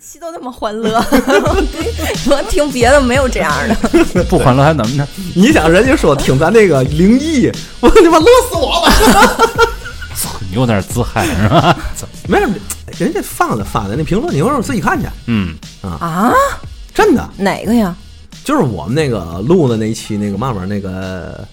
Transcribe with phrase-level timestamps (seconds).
[0.00, 0.98] 期都那么欢乐，
[2.30, 4.24] 我听别的没有这样的。
[4.24, 5.06] 不欢乐还怎么着？
[5.34, 9.68] 你想人家说听咱那个灵异，我他妈乐死我了。
[10.50, 11.76] 你有点自嗨是吧？
[12.26, 12.48] 没事，
[12.98, 15.06] 人家放的发的那评论，你回头自己看去。
[15.26, 16.32] 嗯，啊啊？
[16.94, 17.94] 真的，哪个呀？
[18.42, 21.46] 就是我们那个录的那一期那个嘛嘛那个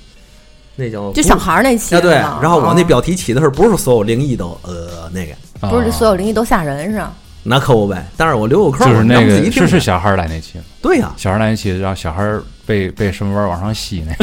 [0.78, 5.36] 那叫就小孩儿那期啊对，然后我那哦标题起的是不是所有灵异都呃那个，
[5.68, 7.14] 不是所有有灵异都吓人是吧？
[7.48, 8.06] 那可不呗。
[8.18, 14.14] 但是我留个扣，就是那个是是小孩来那期，对呀，小孩来那期让小孩儿被被什么玩意儿往上吸呢？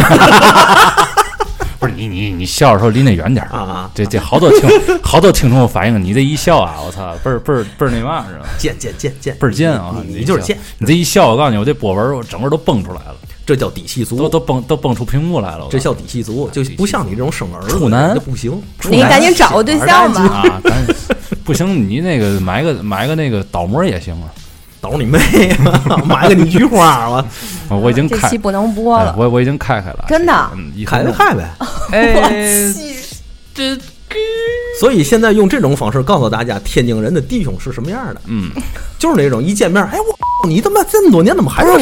[1.81, 4.71] 不是你你你笑的时候离那远点儿啊啊这这好多听
[5.05, 8.47] 好多听众反映你这一笑啊，我操，倍儿倍儿倍儿那嘛是吧？
[8.59, 9.95] 贱贱贱贱，倍儿贱啊！
[10.07, 15.67] 你就是贱，你这一笑，我告诉你，我这波纹我整个都蹦出来了，这叫底气足，都都蹦都蹦出屏幕来了。
[15.71, 18.63] 这叫底气足，就不像你这种生儿子处男这不行。
[18.85, 20.23] 你赶紧找个对象吧。
[20.23, 20.87] 啊，咱
[21.45, 24.29] 不行，你那个买个买个那个倒模也行啊。
[24.81, 25.19] 倒你妹
[25.65, 25.97] 啊！
[26.05, 27.25] 买个你菊花，我
[27.71, 29.15] 我我已经开这期，不能播哎了。
[29.17, 31.49] 我我已经开开了，真的嗯，一开就开呗。
[31.91, 32.15] 哎，
[33.55, 33.75] 这
[34.79, 38.51] 所以现在用这种方式告诉大家，天津人的弟兄是什么样的，嗯，
[38.99, 41.73] 就是那种一见面，哎我你他妈这么多年怎么还是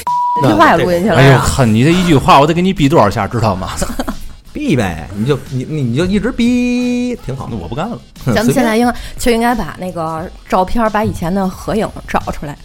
[0.41, 1.41] 这句话也录进去了哎呦，呀？
[1.41, 3.71] 呵，你这一句话，我得给你逼多少下，知道吗？
[4.53, 5.09] 逼呗？
[5.17, 7.57] 你就你你你就一直逼，挺好那。
[7.57, 7.99] 我不干了。
[8.35, 12.57] 咱们现在应该就应该把那个照片，把以前的合影找出来，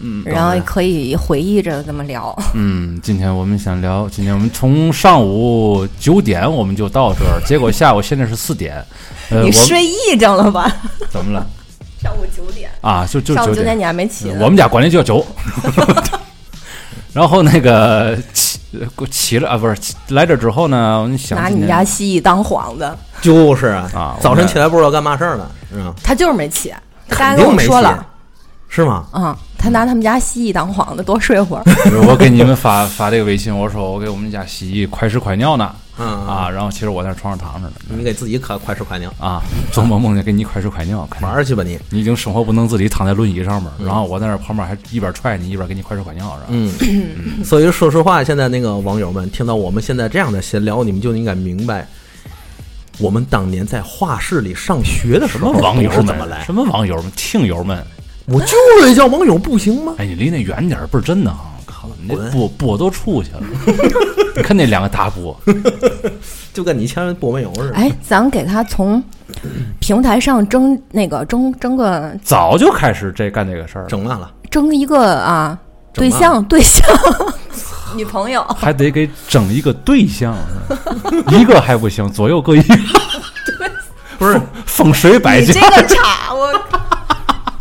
[0.00, 2.36] 嗯然后可以回忆着这么聊。
[2.54, 8.84] 嗯，今天我们想聊，今天我们从上午九点我们就到这儿，结果下午现在是四点，
[9.30, 10.70] 呃，你睡癔症了吧？
[11.10, 11.46] 怎么了
[12.00, 13.06] 上午九点，啊？
[13.06, 14.38] 就就九点上午九点，你还没起呢。
[14.40, 15.24] 我们家管理叫九。
[17.12, 18.16] 然后那个
[18.72, 19.76] 起起了啊，不是
[20.08, 22.90] 来这之后呢，我想拿你家蜥蜴当幌子，
[23.20, 25.94] 就是啊早晨起来不知道干嘛事儿了，是吧？
[26.02, 26.72] 他就是没起。
[27.08, 28.06] 他刚才跟我说了，，
[28.74, 29.04] 是吗？
[29.12, 31.62] 嗯，他拿他们家蜥蜴当幌子，多睡会儿。
[32.08, 35.70] 我给你们发发这个微信，我说我给我们家蜥蜴快吃快尿呢。
[35.98, 37.74] 嗯啊，，然后其实我在床上躺着呢。
[37.86, 41.78] 你给自己可快吃快尿，啊，做梦梦见给你快吃快尿，玩去吧你。
[41.90, 46.46] 你已经生活不能自理，躺在轮椅上面，然后我在那旁边还一边踹你一边给你快吃快尿，是吧？
[46.48, 51.86] 嗯，所以说实话，现在那个网友们听到我们现在这样的闲聊，你们就应该明白，
[52.98, 56.38] 我们当年在画室里上学的时候什么网友怎么来？
[56.38, 57.84] 们什么网友们、听友们，
[58.26, 59.94] 我就是叫网友不行吗？
[59.98, 61.38] 哎，你离那远点儿，不是真的啊！
[61.66, 63.42] 靠，你那滚波波都出去了，
[64.36, 65.38] 你看那两个大波，
[66.54, 67.74] 就跟你前面播没有似的。
[67.74, 69.02] 哎，咱给他从
[69.80, 75.58] 平台上争那个争争个早就开始这干这个事儿了，整完了，争一个啊
[75.92, 76.86] 对象对象
[77.96, 80.34] 女朋友，还得给整一个对象，
[81.30, 82.76] 一个还不行，左右各一个，
[84.18, 86.52] 不是风水摆这个差我。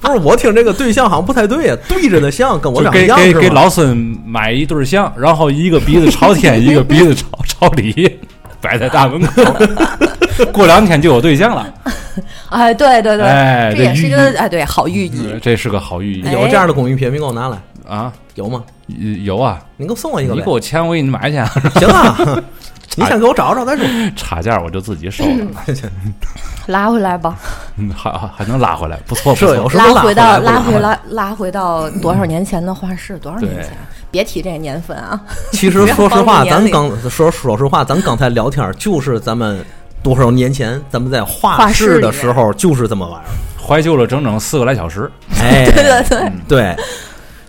[0.01, 3.39] 不是，我听这个对象好像不太对呀，对着的像跟我长一样是吗？
[3.39, 3.95] 给给老孙
[4.25, 8.19] 买一对象，然后一个鼻子朝天，一个鼻子朝朝里，
[8.59, 11.73] 摆在大门口，过两天就有对象了。
[12.50, 15.29] 哎，对对对，哎这也是一个哎，对，好寓意。
[15.31, 17.57] 嗯这是个好寓意哎有这样的工艺品，你给我拿来，
[17.88, 18.12] 啊！
[18.35, 18.63] 有吗？
[19.23, 20.51] 有啊，你给我送我一个呗你给。
[20.51, 21.38] 我钱，我给你买去。
[21.79, 22.18] 行啊，
[22.97, 23.85] 你先给我找找再说。
[24.16, 25.47] 差价我就自己收了，
[26.68, 27.35] 拉回来吧，
[27.78, 29.69] 嗯还还还能拉回来，不错不错。
[29.74, 31.00] 拉回到拉拉回来？
[31.09, 33.18] 拉回到多少年前的画室？
[33.18, 33.72] 多少年前？
[34.12, 35.19] 别提这个年份啊！
[35.53, 39.63] 其实说实话，咱刚说说实话，咱刚才聊天就是咱们
[40.03, 43.25] 多少年前咱们在画画室的时候就是这么玩儿。
[43.66, 45.09] 怀旧了整整四个来小时，
[45.40, 46.75] 哎，对对对，对，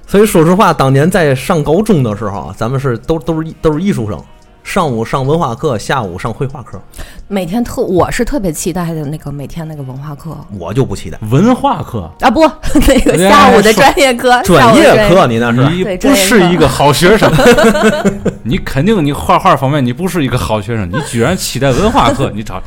[0.07, 4.23] 所以说实话，当年在上高中的时候啊，咱们是都都是都是艺术生，
[4.65, 6.81] 上午上文化课，下午上绘画课，
[7.29, 10.37] 每天特我是特别期待的那个每天那个文化课。
[10.59, 11.19] 我就不期待。
[11.31, 12.41] 文化课，啊，不，
[12.87, 17.31] 那个哎下午的专业课，下专业课，你那是你对不是一个好学生
[18.45, 22.63] 你肯定你画画方面你不是一个好学生，你居然期待文化课，你找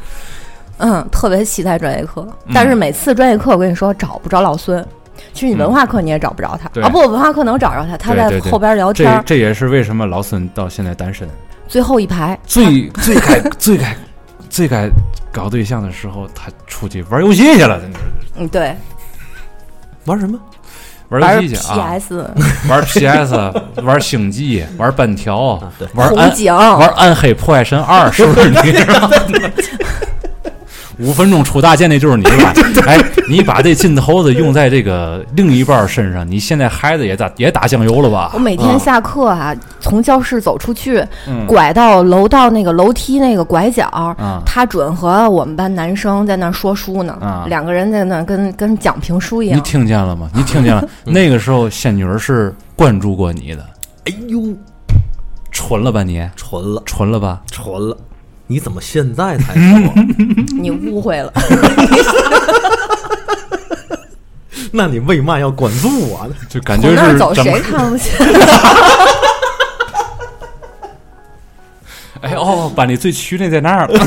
[0.78, 2.52] 嗯，特别期待专业课，嗯。
[2.54, 4.86] 但是每次专业课我跟你说找不着老孙。
[5.34, 6.68] 其实你文化课你也找不着他。
[6.70, 11.28] 对啊，不，文化课能找着他，他在对对对后边聊天儿，这这也是为什么老孙到现在单身，
[11.68, 12.38] 最后一排。
[12.46, 13.96] 最最该 最该
[14.50, 14.90] 最该
[15.32, 18.06] 搞对象的时候，他出去玩游戏去了，真的是。
[18.38, 18.76] 嗯，对，
[20.06, 20.40] 玩什么？
[21.10, 22.34] 玩玩游戏去啊，PS
[22.68, 23.54] 玩 PS，
[23.84, 25.62] 玩星际，玩半条，
[25.94, 28.50] 玩暗红警，玩暗黑破坏神二，是不是？
[28.50, 28.58] 你？
[31.00, 32.54] 五分钟出大件那就是你吧？
[32.88, 32.98] 哎，
[33.28, 38.40] 你把这劲头子用在这个另一半身上，你现在孩子也打也打酱油了吧我？
[38.40, 49.62] 每天下课啊，从教室走出去，嗯拐到楼道那个楼梯那个拐角，啊他准和我们班男生在那说书呢，啊两个人在那跟跟讲评书一样你。
[49.64, 50.30] 听见了吗？
[50.34, 50.88] 你听见了？
[51.04, 53.66] 那个时候仙女儿是关注过你的，
[54.06, 54.42] 哎呦，
[55.52, 56.22] 纯了吧你？
[56.36, 57.42] 纯了，纯了吧？
[57.52, 57.98] 纯了！
[58.48, 59.94] 你怎么现在才说？
[60.60, 61.32] 你误会了，
[64.72, 66.36] 那你为嘛要关注我呢？
[66.50, 67.62] 就感觉从那儿走是怎么谁？
[67.72, 68.14] 看不见？
[72.22, 74.00] 哎哦，班里最屈那在那儿了。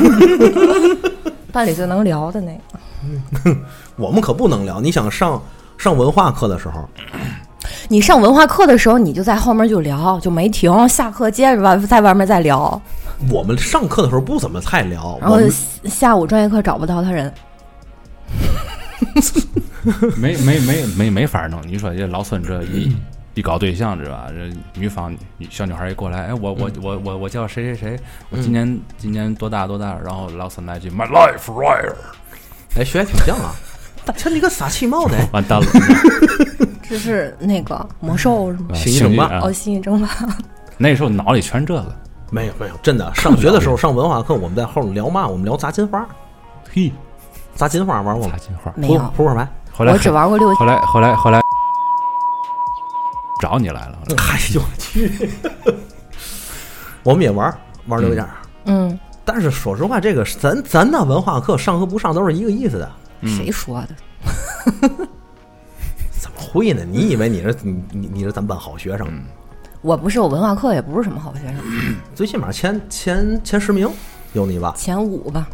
[1.52, 2.60] 班里最能聊的那个。
[3.96, 4.80] 我们可不能聊。
[4.80, 5.40] 你想上
[5.76, 6.88] 上文化课的时候，
[7.88, 10.88] 你上文化课的时候，你就在后面就聊，就没停。
[10.88, 12.80] 下课接着外在外面再聊，
[13.30, 15.50] 我们上课的时候不怎么太聊，然后我
[15.88, 17.32] 下午专业课找不到他人。
[20.16, 21.60] 没没没没没法弄。
[21.66, 22.94] 你说这老孙这一
[23.34, 24.26] 一搞对象是吧？
[24.28, 25.16] 这女方
[25.48, 28.00] 小女孩一过来，哎，我我我我我叫谁谁谁，
[28.30, 29.96] 我今年今年多大多大？
[30.04, 31.92] 然后老孙来句 My life right，
[32.76, 33.54] 哎学还挺像啊。
[34.16, 35.66] 瞧你个傻气帽的，完蛋了，
[36.88, 38.74] 这是那个魔兽是吗？
[38.74, 40.08] 星际争霸啊哦，新一争霸。
[40.78, 41.96] 那时候脑里全是这个，
[42.30, 43.12] 没有没有，真的。
[43.16, 45.26] 上学的时候上文化课，我们在后面聊嘛？
[45.26, 46.06] 我们聊砸金花，
[46.72, 46.90] 嘿，
[47.54, 48.32] 砸金花玩过吗？
[48.32, 48.72] 砸金花。
[48.76, 49.46] 没有，扑克牌。
[49.72, 51.40] 后来我只玩过六后来后来后来
[53.40, 55.30] 找你来了，哎呦我去！
[57.04, 57.54] 我们也玩
[57.86, 58.30] 玩六件儿，
[58.64, 62.90] 嗯，但是说实话，这个咱咱那文化课上和不上都是一个意思的。
[63.22, 65.08] 谁说的？
[66.48, 66.82] 会呢？
[66.90, 69.06] 你以为你是你你你是咱班好学生？
[69.82, 71.56] 我不是，我文化课也不是什么好学生，
[72.14, 73.88] 最起码前前前十名
[74.32, 74.74] 有你吧？
[74.76, 75.46] 前五吧。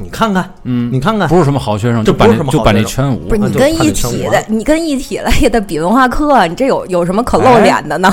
[0.00, 8.10] 你看看，嗯你看看，不是什么好学生，这就班不是什么好里就班里学生全五不是你跟一体的，你跟一体了也得比文化课，你这有有什么可露哎脸的呢？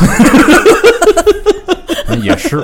[2.22, 2.58] 也是，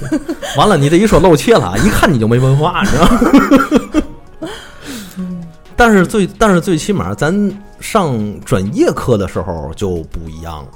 [0.56, 3.20] 完了，你这一说露怯了，一看你就没文化，你知道吗？
[5.78, 7.32] 但是最但是最起码咱
[7.78, 10.68] 上专业课的时候就不一样了。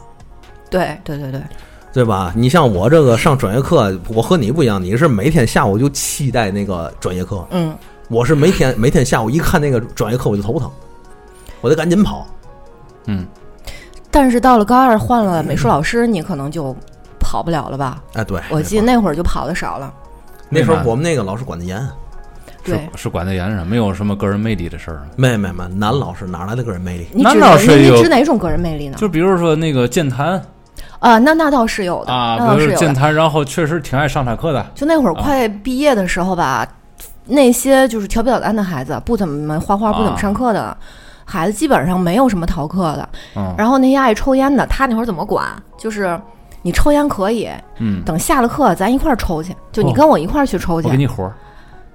[0.71, 1.43] 对对对对，
[1.93, 2.33] 对吧？
[2.37, 7.77] 你像我这个上专业课，我和你不一样，你是每天下午就期待那个专业课，嗯，
[8.09, 10.71] 我是每天每天下午一看那个专业课我就头疼，
[11.61, 12.25] 我得赶紧跑。
[13.07, 13.27] 嗯，
[14.09, 16.73] 但是到了高二换了美术老师，你可能就
[17.19, 18.01] 跑不了了吧？
[18.15, 19.93] 哎，对，我记得那会儿就跑的少了。
[20.49, 21.85] 那时候我们那个老师管得严，
[22.65, 25.03] 对是，是管得严上，没有什么个人魅力的事儿。
[25.17, 27.07] 没没没，男老师哪来的个人魅力？
[27.13, 28.97] 你指那倒你是有你指哪种个人魅力呢？
[28.99, 30.41] 就比如说那个健谈
[30.99, 32.67] 啊，那那倒是有的啊，那倒是有的。
[32.67, 34.65] 比如说健谈，然后确实挺爱上他课的。
[34.75, 36.67] 就那会儿快毕业的时候吧，
[37.27, 40.77] 那些就是调皮捣蛋的孩子，不怎么画画、不怎么上课的。
[41.25, 45.47] 孩子基本上没有什么逃课的，嗯然后那些爱抽烟的，他那会儿怎么管？
[45.79, 46.21] 就是
[46.63, 47.49] 你抽烟可以，
[47.79, 50.89] 嗯，等下了课咱一块儿抽去，就你哦跟我一块儿去抽去。
[50.89, 51.33] 我给你活儿，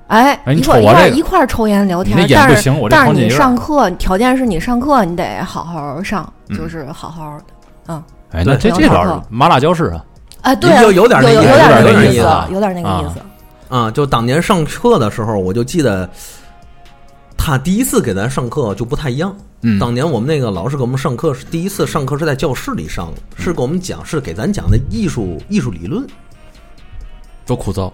[0.08, 8.04] 哎，哎你一块一块儿瞅我这个一块儿抽烟聊天但是不行我这但是你上课条件是你上课你得好好上，嗯就是好好的。
[8.32, 10.06] 哎，对那这这倒是麻辣教室啊，
[10.42, 13.76] 哎，对就，有有点那有意思有点那个意思有点那个意啊思。
[13.76, 16.10] 啊，就当年上课的时候，我就记得
[17.38, 19.36] 他第一次给咱上课就不太一样。
[19.62, 26.06] 嗯，当年我们那个老师给我们上课是第一次上课是在教室里上的，是给我们讲是给咱讲的艺术艺术理论，
[27.46, 27.92] 多枯燥，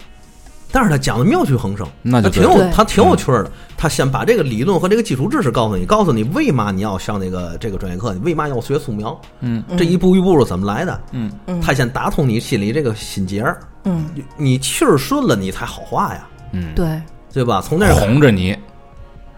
[0.74, 3.52] 但是他讲的妙趣横生，那就他挺有他挺有趣儿的。
[3.76, 11.00] 他先把这个理论和这个基础知识告诉你，告诉你为嘛你要上这个这个专业课，你为嘛要学素描，嗯这一步一步是怎么来的。
[11.12, 17.00] 嗯嗯他先打通你心里这个心结儿，嗯，你你气儿顺了，你才好画呀，嗯，对，
[17.32, 17.60] 对吧？
[17.62, 18.50] 从那儿哄着你，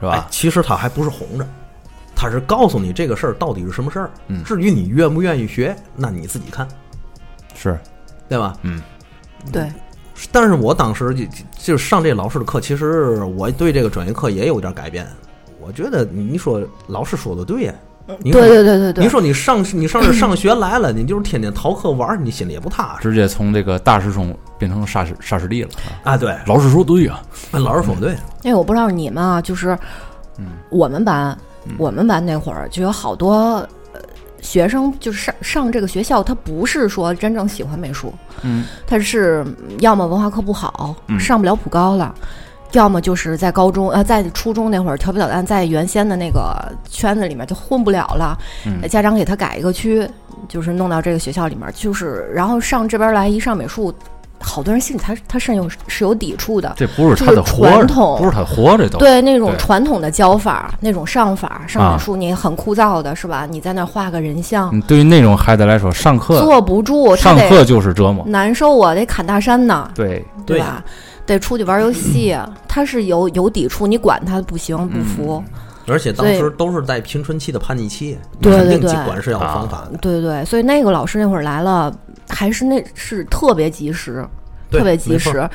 [0.01, 1.47] 是哎吧？，其实他还不是哄着，
[2.15, 4.11] 他是告诉你这个事儿到底是什么事儿。
[4.29, 6.67] 嗯至于你愿不愿意学，那你自己看，
[7.55, 7.79] 是，
[8.27, 8.55] 对吧？
[8.63, 8.81] 嗯
[9.53, 9.71] 对，
[10.33, 11.25] 但是我当时就
[11.57, 15.07] 就上这老师的课，其实我对这个专业课也有点改变。
[15.61, 17.75] 我觉得你说老师说的对呀，
[18.21, 19.05] 你说对对对对对。
[19.05, 25.71] 你说你上你上这上学来了， 你就是天天逃课玩儿，你心里也不踏实直接从这个大师兄变成沙师沙师弟了
[26.05, 26.13] 啊。
[26.13, 26.17] 啊。
[26.17, 27.21] 对，老师说对呀，
[27.51, 29.77] 老师说对，因为我不知道你们啊，就是
[30.39, 31.37] 嗯我们班，
[31.77, 33.69] 我们班那会儿就有好多呃
[34.41, 38.13] 学生，就是上上这个学校，他不是说真正喜欢美术，
[38.43, 39.45] 嗯他是
[39.81, 42.15] 要么文化课不好，嗯上不了普高了。
[42.73, 50.07] 要么就是在高中呃，在初中那会儿调皮捣蛋，在原先的那个圈子里面就混不了了，嗯家长给他改一个区，
[50.49, 53.95] 就是弄到这个学校里面，就是然后上这边来一上美术，
[54.41, 56.73] 好多人心里他他是有是有抵触的。
[56.77, 58.99] 这不是他的活，传统不是他活着都。
[58.99, 63.47] 对那种传统的教法，那种上法上啊美术，你很枯燥的是吧？
[63.49, 68.25] 你在那画个人像，嗯，对于那种孩子来说，上课坐不住，上课就是折磨。
[68.27, 70.83] 难受啊，得砍大山呢，对，对吧？
[71.25, 72.37] 得出去玩游戏，
[72.69, 75.43] 他是有有抵触，你管他不行不服，
[75.89, 79.99] 而且当时都是在青春期的叛逆期，对肯定对对管是要方法的。
[79.99, 81.93] 对对，所以那个老师那会儿来了，
[82.29, 84.27] 还是那是特别及时，
[84.71, 85.49] 特别及时，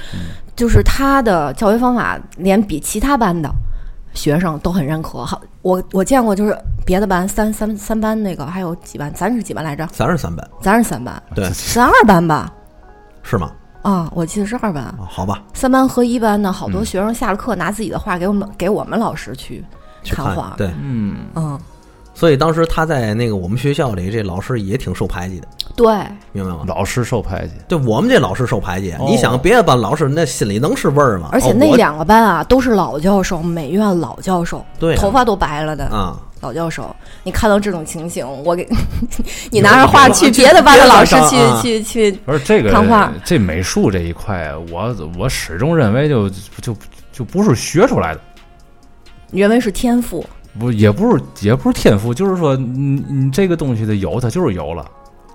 [0.55, 3.49] 就是他的教学方法连比其他班的
[4.13, 5.25] 学生都很认可。
[5.25, 9.87] 好，我我见过，就是别的班三三三班那个还有几班，咱是几班来着？
[9.91, 12.51] 咱是三班，咱是三班，对，咱二班吧？
[13.23, 13.51] 是吗？
[13.83, 14.83] 啊，我记得是二班。
[14.83, 19.63] 啊，好吧，三班和一班呢，好多嗯学生下了课拿自己的画给我们给我们老师去
[20.03, 20.53] 去看画。
[20.57, 21.59] 对，嗯，嗯，
[22.13, 25.95] 所以当时他在那个我们学校里，这老师也挺受排挤的，对，
[26.31, 26.63] 明白吗？
[26.67, 27.53] 老师受排挤。
[27.67, 31.29] 对我们这老师受排挤，哦你想别的班老师那心里能是味儿吗？
[31.31, 35.85] 而且那两个班啊都是老教授，美院老教授，对啊头发都白了的。
[35.85, 38.67] 啊，老教授，你看到这种情形，我给
[39.51, 46.29] 你拿着画去别的班的老师去别的班上去不是这个看画这美术这一块，我我始终认为就
[46.61, 46.75] 就
[47.11, 48.21] 就不是学出来的，
[49.29, 50.25] 你认为是天赋？
[50.59, 54.85] 不也不是也不是天赋，就是说你你这个东西的有，它就是有了。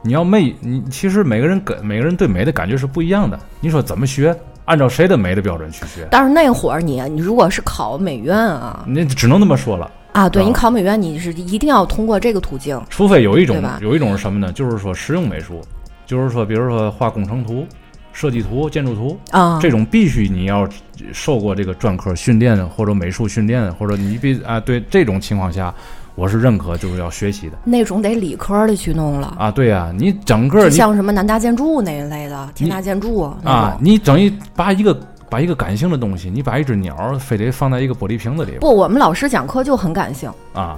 [0.06, 3.36] 你要美，你其实每个人跟每个人对美的感觉是不一样的。
[3.60, 4.34] 你说怎么学？
[4.66, 6.06] 按照谁的美的标准去学？
[6.10, 9.90] 但是那会儿你你如果是考美院啊那只能那么说了。
[10.12, 12.80] 啊，对啊你考美院你是一定要通过这个途径。
[12.88, 14.52] 除非有一种有一种是什么呢？
[14.52, 15.60] 就是说实用美术，
[16.06, 17.66] 就是说比如说画工程图、
[18.12, 20.68] 设计图、建筑图啊，这种必须你要
[21.12, 25.72] 受过这个专科训练或者美术训练，或者你必啊对这种情况下，
[26.16, 29.50] 我是认可就是要学习的那种得理科的去弄了，啊。
[29.50, 33.78] 对呀、你整个你像什么南大建筑那一类的，天大建筑那啊，。
[33.80, 40.76] 你整一把一个把一个感性的东西，你把一只鸟非得放在一个玻璃瓶子里不，我们老师讲课就很感性，啊。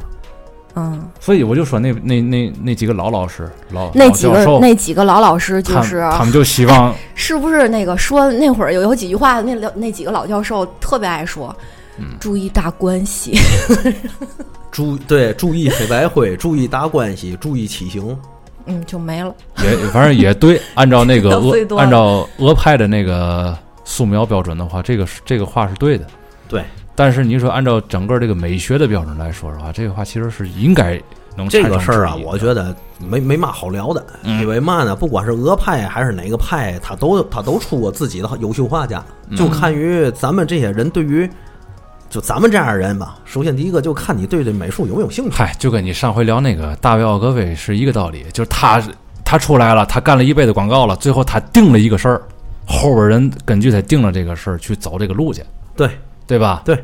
[0.75, 11.57] 嗯，所以我就说那那那那几个老老师老那几个那几个老老师就是他们就希望 是不是那个说那会儿有有几句话，那那几个老教授特别爱说，
[11.97, 13.37] 嗯注意大关系，
[14.78, 18.16] 注对注意黑白灰，注意打关系，注意骑行。
[18.66, 19.35] 嗯，就没了。
[19.64, 26.06] 也反正也对，按照那个 俄按照俄派的那个素描标准的话，这个是这个话是对的。
[26.49, 26.62] 对，
[26.94, 30.97] 但是你说按照整个这个美学的标准来说的话，这个话其实是应该
[31.37, 41.28] 能这个事儿啊我觉得没没嘛好聊的，嗯因为嘛呢，不管是俄派还是哪个派，他都他都出过自己的优秀画家，嗯就看于咱们这些人对于。
[42.10, 45.30] 就咱们这样的人吧，首先第一个就看你对这美术有没有兴趣。
[45.30, 48.82] 嗨，就跟你上回聊那个大卫奥格威是一个道理，就是他
[49.24, 52.22] 他出来了，他干了一辈子广告了，最后他定了一个事儿，
[52.66, 55.42] 后边人根据他定了这个事儿去走这个路去，
[55.76, 55.90] 对
[56.26, 56.62] 对吧？
[56.64, 56.82] 对，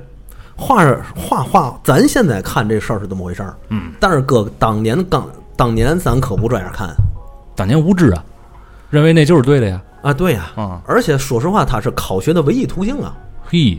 [0.56, 5.26] 画是画画，咱现在看这事儿是这么回事儿，嗯，但是哥当年刚
[5.56, 6.94] 当年咱可不这样看
[7.56, 8.22] 当年无知啊，
[8.90, 13.16] 认为那就是对的呀，啊，对呀、啊，而且说实话，他是考学的唯一途径啊，
[13.46, 13.78] 嘿，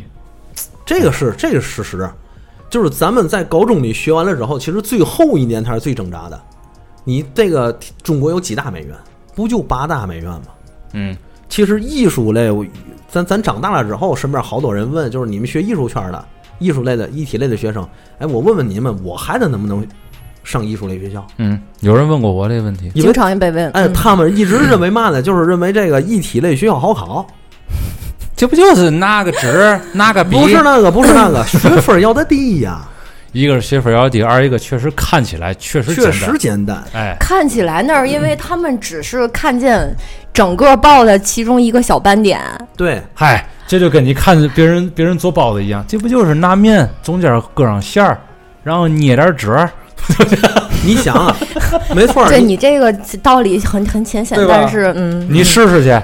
[0.86, 2.10] 这个是这个是事实，
[2.70, 6.40] 就是咱们在高中里学完了之后，其实最后一年才是最挣扎的。
[7.04, 8.96] 你这个中国有几大美院？
[9.36, 10.42] 不就八大美院吗？
[10.94, 11.16] 嗯，
[11.50, 12.50] 其实艺术类，
[13.10, 16.26] 咱咱长大了之后，身边好多人问，就是你们学艺术圈的、
[16.58, 17.86] 艺术类的、艺体类的学生，
[18.20, 19.86] 哎，我问问你们，我孩子能不能
[20.44, 21.26] 上艺术类学校？
[21.38, 25.22] 嗯，有人问过我这个问题，经常也被问，哎，嗯他们一直认为嘛呢？
[25.22, 27.28] 就是认为这个艺体类学校好考，
[28.36, 32.82] 这不就是拿个纸拿个笔，不是那个，不是那个， 学分要的低呀，
[33.32, 36.84] 一个是学分要低，二一个确实看起来确实确简单实简单。
[36.94, 39.96] 哎，看起来那儿，因为他们只是看见
[40.34, 42.42] 整个报的其中一个小斑点，
[42.76, 48.20] 对，嗨，这就跟你看别人别人做包子一样，这不就是拿面中间搁上馅儿，
[48.64, 49.72] 然后捏点褶儿，
[50.84, 51.36] 你想啊，
[51.96, 52.92] 没错儿， 对你你这个
[53.24, 55.98] 道理很很浅显但是嗯，你试试去，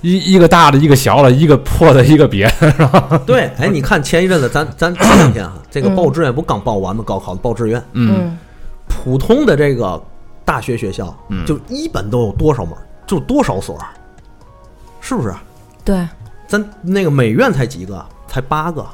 [0.00, 7.02] 一一个大的，一个小的，一个破的，一个瘪的， 对，哎，你看前一阵子咱咱前两天啊，这个报志愿不刚报完吗？
[7.06, 8.38] 高考的报志愿，嗯，嗯。
[8.88, 10.00] 普通的这个
[10.44, 12.74] 大学学校，嗯就一本都有多少门，
[13.06, 13.78] 就多少所，
[15.00, 15.34] 是不是？
[15.84, 16.06] 对，
[16.46, 18.04] 咱那个美院才几个？
[18.28, 18.84] 才八个，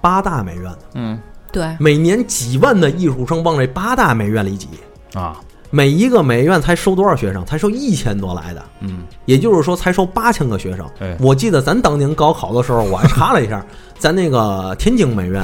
[0.00, 1.18] 八大美院，嗯。
[1.50, 4.68] 对，每年几万的艺术生往这八大美院里挤，
[5.12, 5.36] 啊，
[5.74, 7.44] 每一个美院才收多少学生？
[7.46, 10.86] 才收一千多来的，嗯，也就是说才收八千个学生。
[11.00, 13.64] 哎我记得咱当年高考的时候，我还查了一下，
[13.98, 15.42] 咱那个天津美院，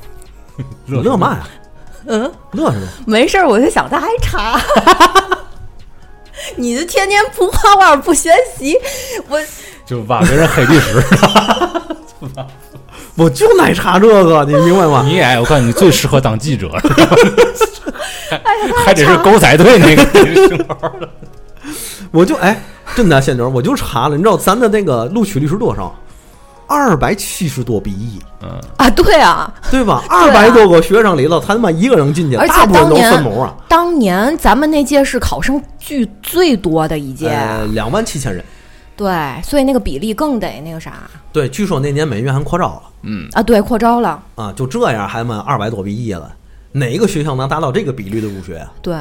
[0.84, 1.48] 你乐嘛呀？
[2.06, 2.86] 嗯，乐什么？
[3.06, 4.60] 没事儿，我就想他还查，
[6.56, 8.76] 你就天天不画画不学习，
[9.30, 9.40] 我
[9.86, 11.02] 就把别人黑历史。
[13.16, 15.02] 我就爱查这个，你明白吗？
[15.06, 16.80] 你哎，我告诉你，最适合当记者，哎
[18.84, 20.04] 还得是狗仔队那个
[20.48, 21.08] 型号的。
[22.10, 22.60] 我就哎，
[22.94, 25.94] 真的，仙女儿，我就查了，你知道咱的那个录取率是多少？
[26.66, 30.04] 二百七十多比一，嗯，啊，对啊，对吧？
[30.10, 38.44] 二百多个学生里头，他他妈一个人进去，而且大部分都当年分母啊，当年咱们那届是考生聚最多的一届，呃，两万七千人。
[38.96, 39.06] 对，
[39.42, 40.92] 所以那个比例更得那个啥
[41.32, 46.30] 对，据说那年美院还扩招了嗯，啊，对，扩招了，啊，就这样还妈二百多比一了，
[46.78, 48.72] 哪一个学校能达到这个比率的入学啊？
[48.80, 48.96] 对。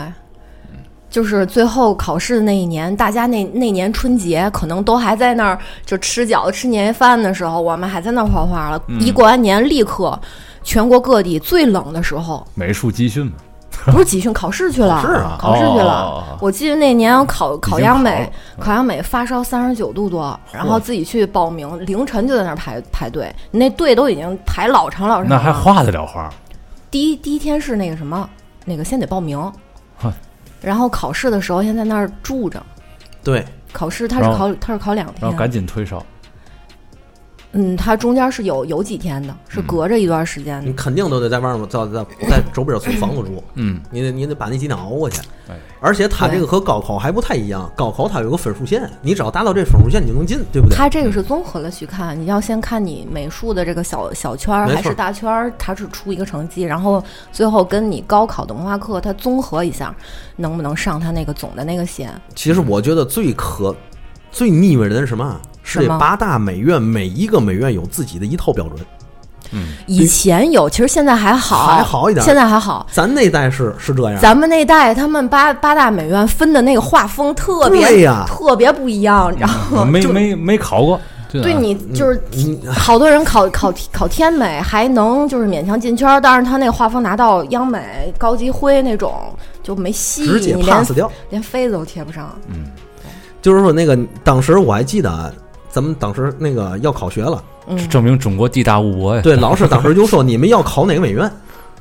[1.09, 8.81] 就是最后考试的那一年，大家那那年春节可能都还在那儿就吃饺子、吃年夜饭的时候，我们还在那儿画画了。
[8.99, 10.19] 一过完年，立刻
[10.63, 13.31] 全国各地最冷的时候，美术集训嘛，
[13.85, 16.37] 不是集训，考试去了，考试啊考试去了。
[16.41, 18.29] 我记得那年考考央美
[18.59, 25.29] 考央美发烧三十九度多，然后自己去报名，凌晨就在那儿排排队，那队都已经排老长老长了。
[25.29, 26.29] 那还画得了画？
[26.89, 28.29] 第一第一天是那个什么，
[28.65, 29.39] 那个先得报名，
[30.61, 32.63] 然后考试的时候先在那儿住着。
[33.23, 36.03] 对，考试他是然后考他是考两天然后赶，紧退烧。
[37.53, 40.67] 嗯，它中间是有有几天的，是隔着一段时间的。
[40.67, 45.55] 你肯定都得在外面在在在周边租房子住，嗯，你得你得把那几天熬过去哎。
[45.79, 50.75] 而且它这个和高考还不太一样，高考它有个分数线，你只要达到这分数线，你就能进，对不对？
[50.75, 59.95] 它这个是综合的去看，你要先看你美术的这个小小圈儿还是大圈儿，它是出一个成绩，然后最后跟你高考的文化课它综合一下，
[60.35, 62.11] 能不能上它那个总的那个线？
[62.35, 63.73] 其实我觉得最可
[64.37, 65.41] 最腻歪人是什么啊？
[65.63, 68.77] 是这八大美院每一个美院有自己的一套标准，
[69.87, 72.85] 以前有，其实现在还好，还好一点现在还好。
[72.91, 74.21] 咱那代是是这样。
[74.21, 79.49] 咱们那代他们八八大美院分的那个画风特别对呀特别不一样，你知道
[79.83, 79.99] 吗？
[79.99, 81.01] 就没没没考过。
[81.29, 82.21] 对对你就是
[82.71, 89.13] 好多人考考考天美还能就是勉强进圈儿，但是他那个画风拿到央美高级灰那种
[89.61, 91.11] 就没戏，直接你连 pass 掉。
[91.29, 92.33] 连飞子都贴不上。
[93.47, 95.31] 就是说那个当时我还记得啊，
[95.69, 99.21] 咱们当时那个要考学了，嗯，证明中国地大物博呀。
[99.21, 101.31] 对， 老师当时就说你们要考哪个美院，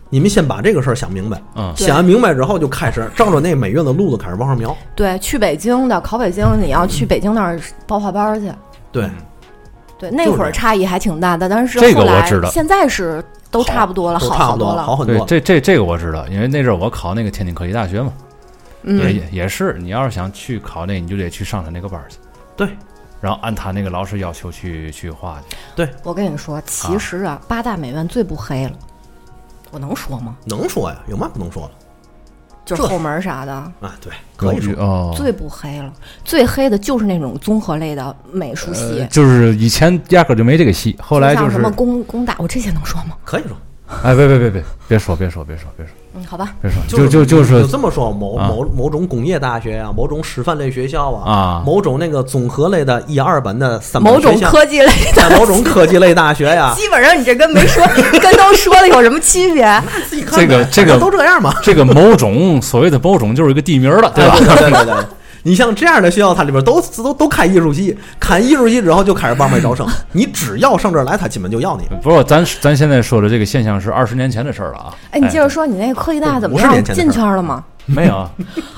[0.08, 1.42] 你们先把这个事儿想明白。
[1.56, 4.76] 嗯，想完明白之后，就开始照着那美院的路子开始往上瞄。
[4.94, 8.48] 对，去北京的考北京，你要去北京那儿报画班儿去。
[8.92, 9.10] 对，
[9.98, 14.84] 对，那会儿差异还挺大的，但是这个后来我知道现在是都差不多了，好好多了。
[14.84, 15.26] 好很多。
[15.26, 18.25] 这这这个我知道，因为那阵儿我考那个天津科技大学嘛，也
[18.86, 22.16] 嗯，也也是，你要是想去考那，你就得去上他那个班儿去，
[22.56, 22.68] 对，
[23.20, 25.56] 然后按他那个老师要求去去画去。
[25.74, 25.88] 对。
[26.04, 28.72] 我跟你说，其实啊，八大美院最不黑了，
[29.70, 30.36] 我能说吗？
[30.44, 31.70] 能说呀，有嘛不能说的
[32.64, 33.94] 就是后门啥的，啊？
[34.00, 34.74] 对，可以说。
[34.74, 35.92] 哦，最不黑了，
[36.24, 39.00] 最黑的就是那种综合类的美术系。
[39.00, 43.16] 呃，，就是以前压根儿就没这个系，后来就是像什么工工大，我这些能说吗？
[43.24, 43.56] 可以说，
[44.02, 48.48] 哎，别别别别别说别说别说别说嗯，好吧，别说，就就就就是就这么说，某啊。
[48.48, 51.62] 某某种工业大学啊，某种师范类学校啊，啊。
[51.64, 57.84] 某种那个综合类的一二本的三本某种科技类的， 在某种科技类大学呀， 基本上你这跟没说
[58.20, 59.82] 跟都说了有什么区别？
[60.08, 64.36] 自己看这个这个都这样嘛，这个某种所谓的某种就是一个地名了，对吧？
[64.38, 64.94] 对对对对。
[65.46, 69.86] 你像这样的学校，它里边都都都开艺术系，看艺术系之后就开始往外招生。
[70.10, 71.84] 你只要上这儿来，他基本就要你。
[72.02, 74.92] 不是，咱咱现在说的这个现象是二十年前的事儿了啊。
[75.12, 76.82] 哎，你接着说，你那个科技大怎么50样？
[76.82, 77.62] 进圈了吗？
[77.86, 78.28] 没有啊？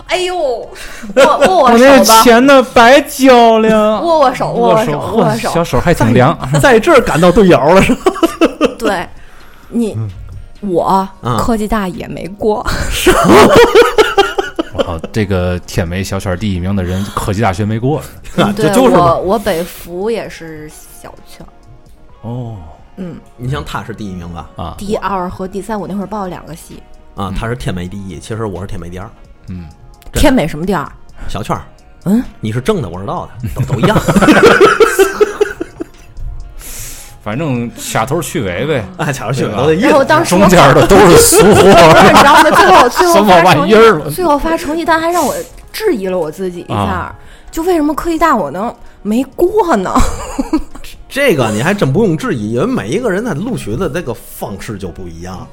[0.09, 0.69] 哎呦，握
[1.17, 5.49] 握我 我那，钱呢白交了，握握手，握握手，握握手。
[5.51, 6.39] 小手还挺凉。
[6.61, 8.13] 在这儿感到队友了是吧？
[8.79, 9.09] 对，
[9.71, 9.97] 你
[10.61, 12.63] 我啊科技大也没过，
[14.79, 17.99] 我靠，这个天美小圈第一名的人，科技大学没过
[18.39, 21.45] 啊 对就是我我北服也是小圈，
[22.23, 22.57] 哦
[22.97, 24.51] 嗯，你像他是第一名吧？
[24.57, 26.83] 啊，第二和第三，我那会儿报了两个系，
[27.15, 29.09] 啊，他是天美第一，其实我是天美第二。
[29.49, 29.69] 嗯，
[30.13, 30.91] 真天美什么第二？
[31.29, 31.63] 小圈儿，
[32.05, 33.97] 嗯，你是正的，我是道的，都都一样。
[37.29, 42.03] 反正掐头去尾呗，下头去对吧都得一然后当时中间的都是俗不是货。
[42.11, 42.43] 你知道吗？
[42.51, 45.35] 最后 最后最后发成绩单还让我
[45.71, 47.15] 质疑了我自己一下啊，
[47.51, 49.93] 就为什么科技大我能没过呢？
[51.07, 55.47] 这个你还真不用质疑，因为每一个人他录取的这个方式就不一样。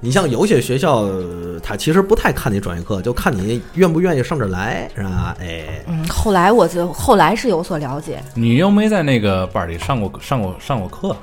[0.00, 5.36] 你像有些学校，呃他其实不太看你专业课，就看你愿不愿意上这儿来，是吧？
[5.40, 11.16] 哎，嗯，后来我就后来是有所了解，你又没在那个班里上过上过上过课，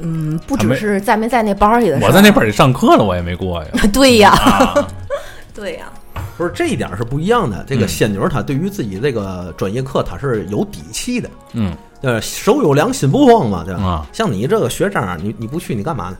[0.00, 3.70] 嗯，不只是在没在那班儿里的我在那班里上课了，我也没过呀。
[3.92, 4.88] 对呀，啊，
[5.54, 5.90] 对呀，
[6.36, 7.64] 不是这一点是不一样的。
[7.66, 13.82] 这个嗯仙女儿她对于自己这个专业课她是有底气的，嗯对吧，手有凉心不慌嘛，对吧？
[13.82, 16.16] 啊，像你这个学渣，你你不去你干嘛呢？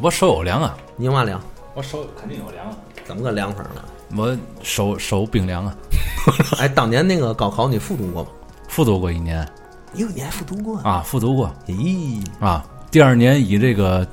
[0.00, 1.40] 我手有凉啊，你有嘛凉？
[1.74, 2.72] 我手肯定有凉啊，
[3.04, 3.82] 怎么个凉法呢？
[4.16, 5.74] 我手手冰凉啊，
[6.58, 8.28] 哎，当年那个高考你复读过吗？
[8.68, 9.46] 复读过一年
[9.94, 10.78] 哟，你还复读过？
[10.80, 14.06] 啊，复读过咦，啊，第二年以这个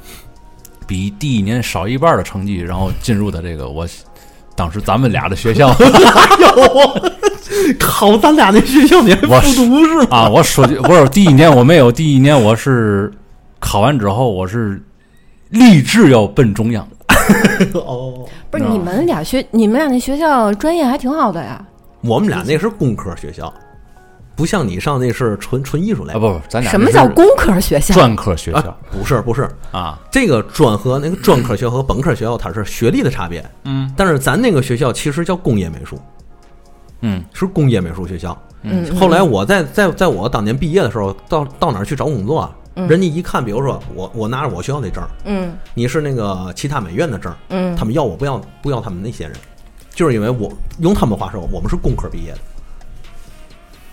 [0.88, 3.86] 比第一年少一半的成绩，然后进入的这个我
[4.56, 5.74] 当时咱们俩的学校
[7.80, 10.08] 考咱俩那学校你还我复读是吗？
[10.12, 13.12] 啊，我说句不是第一年我没有，第一年我是
[13.60, 14.82] 考完之后我是
[15.52, 16.86] 立志要奔中央。
[17.74, 21.64] 哦，啊不是你们俩学，你们俩那学校专业还挺好的呀？
[22.02, 23.54] 我们俩那是工科学校，
[24.36, 27.94] 不像你上那是纯纯艺术类啊，不不，咱俩什么叫工科学校？
[27.94, 30.00] 专科学校啊，不是不是，啊？
[30.10, 36.00] 这个专和那个专科学校和本科学校它是学历的差别，嗯但是咱那个学校其实叫工业美术，
[37.02, 38.36] 嗯是工业美术学校。
[38.64, 42.52] 嗯，后来我在在在我当年毕业的时候，到到哪儿去找工作啊？
[42.75, 45.53] 人家一看，比如说我我拿着我学校那证儿，嗯。
[45.73, 47.75] 你是那个其他美院的证儿，嗯。
[47.75, 49.34] 他们要我不要不要他们那些人，
[49.93, 52.31] 就是因为我用他们话说，我们是工科毕业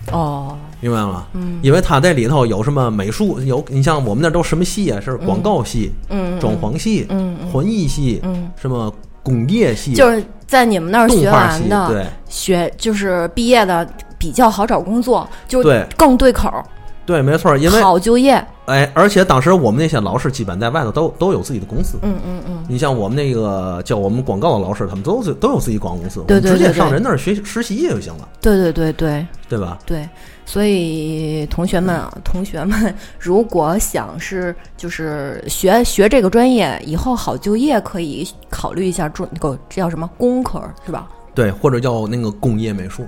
[0.07, 1.27] 的，哦，明白吗？
[1.33, 1.59] 嗯。
[1.63, 5.01] 因为他在里头有什么美术，有你像我们那都什么系啊？
[5.01, 12.07] 是广告系、嗯，装潢系、嗯嗯环艺系，嗯，什么工业系，就是在你们那儿学完的，对。
[12.29, 13.87] 学就是毕业的
[14.19, 15.85] 比较好找工作，就对。
[15.97, 16.65] 更对口儿，
[17.09, 17.57] 对，没错。
[17.57, 18.33] 因为好就业。
[18.67, 21.97] 哎，而且当时我们那些老师基本在外头都都有自己的公司。
[22.03, 29.79] 嗯嗯嗯，你像我们那个教我们广告的老师，他们都是都有自己广告公司，对对我们直接对对上人那儿学实习也就行了，对对对对对吧？
[29.87, 30.07] 对，
[30.45, 41.09] 所以同学们啊，同学们，如果想是就是学学这个专业，以后好就业，可以考虑一下专那个这叫什么工科儿是吧？
[41.35, 43.07] 对，或者叫那个工业美术。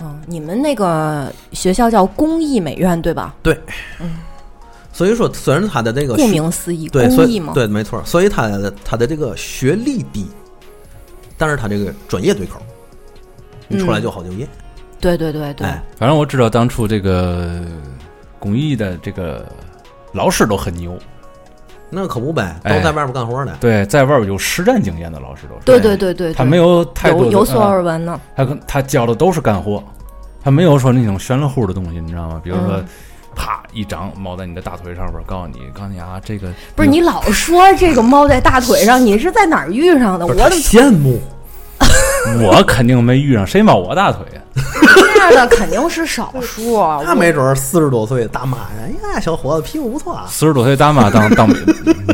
[0.00, 3.34] 嗯，你们那个学校叫工艺美院对吧？
[3.42, 3.58] 对，
[4.00, 4.18] 嗯
[4.92, 7.52] 所以说，虽然他的这个顾名思义，对，所以工艺嘛。
[7.54, 10.26] 对，没错，所以他的他的这个学历低，
[11.38, 12.60] 但是他这个专业对口，
[13.68, 14.46] 你出来就好就业。
[15.00, 17.62] 对对对对，哎，反正我知道当初这个
[18.38, 19.46] 工艺的这个
[20.12, 20.98] 老师都很牛，
[21.90, 23.52] 那可不呗，都哎在外边干活呢。
[23.60, 25.60] 对，在外边有实战经验的老师都是。
[25.64, 28.20] 对对对对，他没有太多的有有所呃耳闻呢。
[28.36, 29.82] 他跟他教的都是干货，
[30.42, 32.40] 他没有说那种玄了乎的东西，你知道吗？
[32.42, 32.84] 比如说，嗯
[33.32, 40.26] 啪一掌猫在你的大腿上边，告诉你，告诉你啊，这个不是你老说这个猫在大腿上，你是在哪儿遇上的？
[40.26, 41.20] 我羡慕，
[42.42, 44.39] 我肯定没遇上，谁猫我大腿呀？
[45.28, 47.00] 这样的肯定是少数啊。
[47.04, 50.26] 那没准儿四十多岁大妈呀，哎呀，小伙子皮肤不错啊。
[50.28, 51.48] 四十多岁大妈当当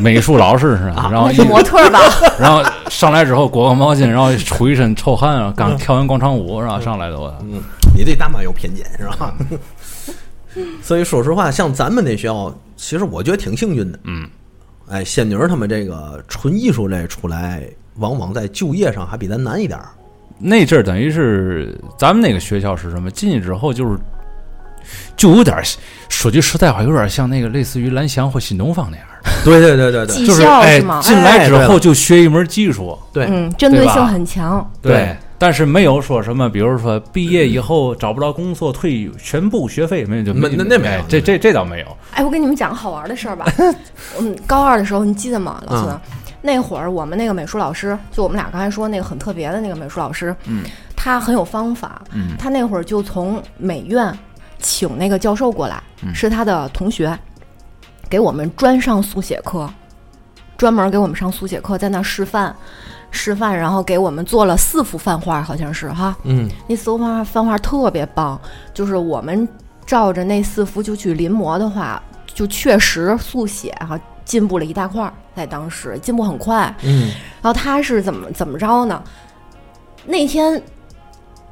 [0.01, 1.09] 美术老师是吧？
[1.13, 2.01] 然后一模特吧？
[2.41, 7.61] 然后上来之后裹个毛巾，然后出一身臭汗啊，刚跳完广场舞，然后上来的我，嗯，
[7.95, 9.35] 你对大妈有偏见是吧？
[10.83, 13.99] 所以说实话，像咱们那学校，其实我觉得挺幸运的。
[14.05, 14.27] 嗯，
[14.89, 17.63] 哎，仙女儿他们这个纯艺术类出来，
[17.97, 19.91] 往往在就业上还比咱难一点儿。
[20.39, 23.11] 那阵儿等于是咱们那个学校是什么？
[23.11, 23.99] 进去之后就是，
[25.17, 25.63] 就有点儿
[26.09, 31.01] 说句实在话，有点像那个类似于蓝翔或新东方那样的，对对对对对技就是哎校是吗？
[31.03, 34.69] 进来之后就学一门技术，对，嗯，针对性很强。
[34.83, 41.87] 对但是没有说什么，比如说毕业以后找不着工作，退全部学费，没有就没那那没有哎这这这倒没有。
[42.13, 43.47] 哎，我给你们讲个好玩的事儿吧。
[44.19, 46.01] 嗯，高二的时候你记得吗，老孙？
[46.47, 50.63] 那会儿我们那个美术老师，就我们俩刚才说那个很特别的那个美术老师，嗯，
[50.97, 52.01] 他很有方法。
[52.13, 54.17] 嗯他那会儿就从美院
[54.59, 57.19] 请那个教授过来，嗯是他的同学，
[58.09, 59.69] 给我们专上速写课，
[60.57, 62.55] 专门给我们上速写课，在那示范。
[63.13, 66.15] 示范，然后给我们做了四幅范画，好像是哈。
[66.25, 68.39] 嗯，那四幅范画范画特别棒，
[68.75, 69.49] 就是我们
[69.87, 76.75] 照着那四幅就去临摹的话，就确实速写哈进步了一大块儿，在当时进步很快。
[76.83, 77.09] 嗯，
[77.41, 79.03] 然后他是怎么怎么着呢？
[80.05, 80.61] 那天，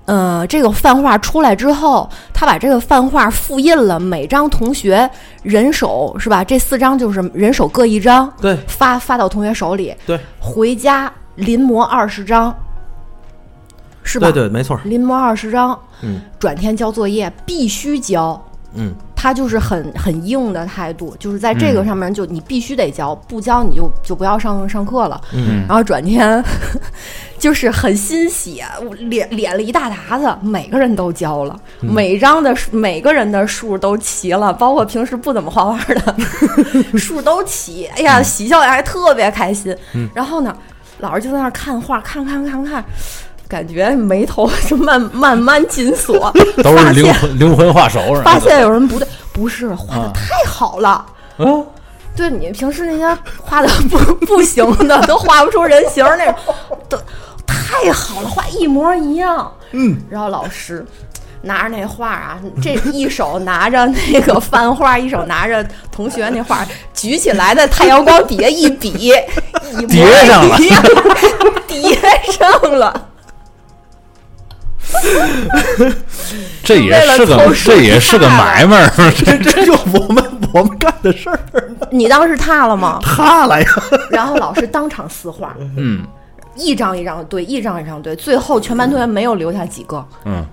[0.04, 5.08] 呃，这个范画出来之后，他把这个范画复印了，每张同学
[5.42, 6.44] 人手是吧？
[6.44, 12.54] 这四张就是人手各一张，对发发到同学手里，对，回家临摹二十张，
[14.02, 14.30] 是吧？
[14.30, 14.78] 对对，没错。
[14.84, 18.40] 临摹二十张，嗯转天交作业必须交。
[18.74, 18.92] 嗯，
[19.24, 25.18] 他就是很很硬的态度，就是在这个嗯上面就你必须得交，不交你就就不要上上课了。
[25.32, 26.44] 嗯然后转天
[27.40, 36.14] 就是很欣喜，我脸脸了一大沓子，每个人都交了，嗯每张的每个人的数都齐了，包括平时不怎么画画的
[36.98, 37.86] 数都齐。
[37.96, 39.74] 哎呀，喜笑颜还特别开心。
[40.12, 40.54] 然后呢，
[40.98, 42.84] 老师就在那儿看画，看看看看，
[43.48, 51.04] 感觉眉头就慢慢慢紧锁， 都是灵魂灵魂画手发现有人不对，不是画的啊太好了。
[51.38, 51.66] 嗯，
[52.16, 56.34] 对你平时那些画的不不行的，都画不出人形儿那种，
[56.88, 56.98] 都
[57.46, 59.52] 太好了，画一模一样。
[59.72, 60.84] 嗯，然后老师
[61.42, 69.12] 拿着那画啊，这一手拿着那个翻画，一手拿着同学那画，举起来在太阳光底下一比，
[69.72, 70.82] 一模叠上了一样，
[71.66, 71.98] 叠
[72.32, 73.08] 上了。
[76.62, 81.38] 这也是个这也是个买卖儿，这这就我们我们干的事儿，
[81.90, 82.98] 你当时踏了吗？
[83.02, 83.68] 他了呀。
[84.10, 86.06] 然后老师当场撕画，嗯
[86.56, 90.04] 一张一张对，一张一张对，最后全班同学没有留下几个。
[90.24, 90.44] 嗯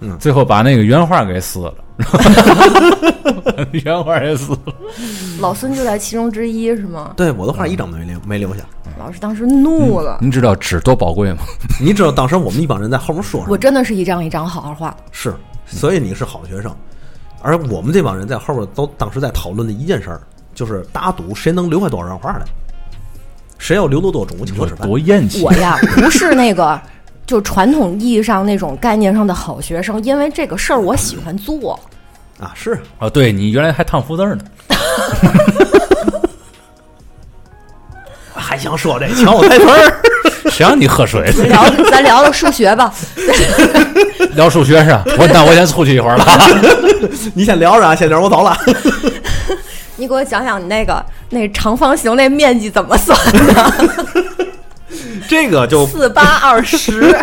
[0.00, 1.74] 嗯，最后把那个原画给撕了，
[3.72, 4.58] 原画也撕了。
[5.40, 7.12] 老孙就在其中之一，是吗？
[7.14, 8.62] 对，我的画一张都没留没留下。
[8.98, 11.38] 老师当时怒了，你知道纸多宝贵吗？
[11.80, 13.52] 你知道当时我们一帮人在后面说什么？
[13.52, 14.96] 我真的是一张一张好好画。
[15.12, 15.34] 是，
[15.66, 16.74] 所以你是好学生，
[17.42, 20.20] 而我们这帮人在后边都当时在讨论的一件事儿，
[20.54, 22.44] 就是打赌谁能留下多少张画来，
[23.58, 24.88] 谁要留多多中午你说请客吃饭。
[24.88, 26.80] 多厌气我呀，不是那个
[27.26, 31.78] 就传统意义上那种概念上的好学生，因为这个事儿我喜欢做。
[32.38, 32.52] 啊！
[32.54, 33.08] 是，啊！
[33.08, 34.44] 对你原来还烫福字呢，
[38.56, 40.00] 还想说这抢我台词儿？
[40.48, 41.30] 谁让你喝水？
[41.46, 42.90] 聊，咱聊聊数学吧。
[44.34, 45.04] 聊数学是吧？
[45.18, 46.26] 我那我先出去一会儿了。
[47.34, 48.56] 你先聊着啊，先聊我走了。
[49.96, 53.72] 你给我讲讲你那个那长方形那面积怎么算的？
[55.28, 57.14] 这个就四八二十。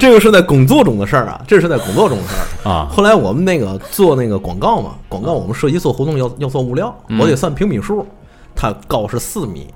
[0.00, 8.06] 这个是在工作中的事儿啊，这是在工作中的事儿啊后来我们那个做那个广告嘛，广告我们设计做活动要要做物料，我得算平米数，
[8.54, 9.72] 它高是四米，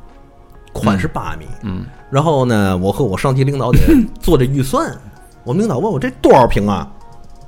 [0.73, 3.79] 宽是八米，嗯，然后呢，我和我上级领导得
[4.21, 4.97] 做这预算，
[5.45, 6.87] 我们领导问我这多少平啊？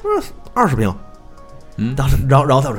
[0.02, 0.22] 我说
[0.54, 0.92] 二十平，
[1.76, 2.78] 嗯当时然后然后他说。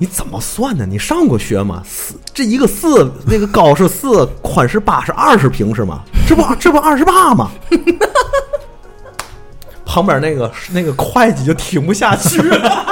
[0.00, 0.86] 你怎么算的？
[0.86, 1.82] 你上过学吗？
[1.84, 6.02] 四这一个四，那个高是四，宽是八，是二十平是吗？
[6.24, 7.50] 这不这不二十八吗？
[9.84, 12.86] 旁边那个那个会计就听不下去了，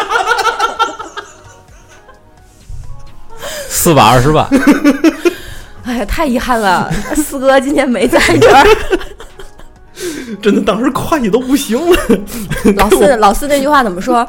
[3.69, 4.47] 四百二十万，
[5.85, 8.67] 哎呀，太遗憾了，四哥今天没在这儿。
[10.43, 11.97] 真的当时会计都不行了。
[12.77, 14.27] 老四，老四那句话怎么说？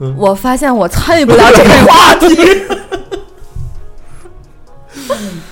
[0.00, 2.62] 嗯我发现我参与不了这个话题。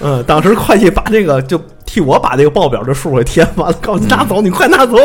[0.01, 4.96] 嗯，当时会计把这个就替我把这个报表的数给填完了，告诉你拿走，你快拿走。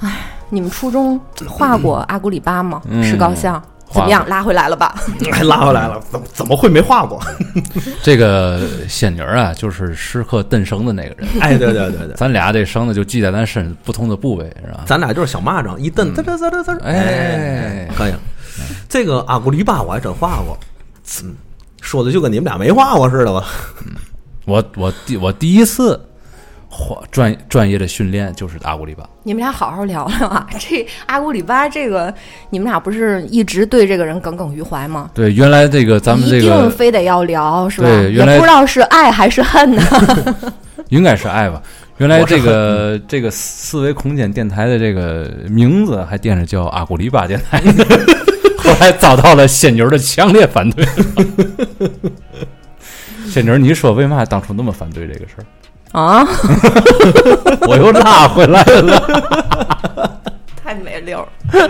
[0.00, 2.82] 哎你们初中画过阿古里巴吗？
[2.88, 4.26] 嗯石膏像怎么样？
[4.28, 4.94] 拉回来了吧？
[5.32, 7.20] 还 拉回来了，怎么怎么会没画过？
[8.02, 11.28] 这个仙女儿啊，就是时刻蹬绳的那个人。
[11.40, 14.84] 哎，对对对对，咱俩这绳子就系在咱身不同的部位，是吧？
[14.86, 18.12] 咱俩就是小蚂蚱，一蹬，嘚嘚嘚嘚嘚，哎可以。
[18.88, 20.58] 这个阿古丽巴我还真画过，
[21.24, 21.34] 嗯，
[21.80, 23.44] 说的就跟你们俩没画过似的吧？
[24.44, 26.00] 我我第我第一次
[26.72, 30.46] 花专专业的训练就是阿古里巴，你们俩好好聊聊啊！
[30.56, 32.14] 这阿古里巴这个，
[32.50, 35.10] 你们俩不是一直对这个人耿耿于怀吗？
[35.12, 37.88] 对，原来这个咱们这一定个非得要聊是吧？
[37.88, 39.82] 对原来不知道是爱还是恨呢。
[40.90, 41.60] 应该是爱吧。
[41.98, 47.60] 原来这个这个四维空间电台的这个名字还惦着叫阿古里巴电台，
[48.58, 50.86] 后来遭到了仙女儿的强烈反对。
[53.28, 55.44] 仙女儿，你说为嘛当初那么反对这个事儿？
[55.92, 56.26] 啊，
[57.66, 60.20] 我又拉回来了。
[60.62, 61.26] 太没溜儿。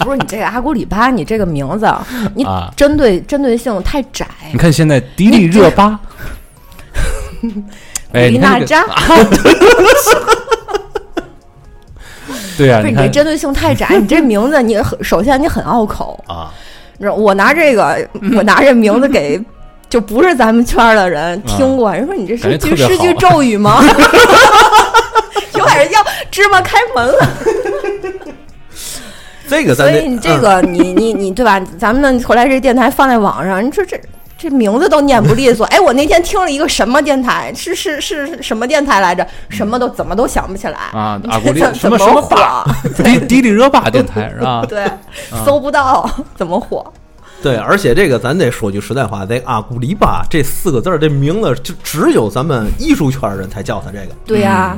[0.00, 1.86] 不是你这个阿古里巴，你这个名字，
[2.34, 4.26] 你啊针对针对性太窄。
[4.52, 5.98] 你看现在迪丽热巴，
[8.12, 8.86] 哎，古力你看这个娜扎，
[12.56, 16.50] 对呀、不是你这针对性太窄，你这名字你很首先你很拗口，啊，
[16.96, 19.38] 你知道我拿这个我拿这名字给。
[19.88, 23.82] 就不是咱们圈儿的人听过，人说你这是句觉特别好是句咒语吗？
[25.56, 27.28] 有点要芝麻开门了。
[29.48, 31.58] 这个所以你这个你你你对吧？
[31.78, 33.98] 咱们呢后来这电台放在网上，你说这
[34.36, 35.64] 这名字都念不利索。
[35.66, 39.26] 哎，我那天听了一个什么电台，是是是是什么电台来着？
[39.48, 42.64] 什么都怎么都想不起来啊阿古丽怎什么怎什么火？
[43.02, 44.62] 迪迪丽热巴电台是吧？
[44.68, 44.84] 对，
[45.46, 46.84] 搜不到怎么火？
[47.40, 54.76] 对，而且这个咱得说句实在话，这阿古里巴这四个字儿这名字，就只有咱们艺术圈人才叫他这个，对呀、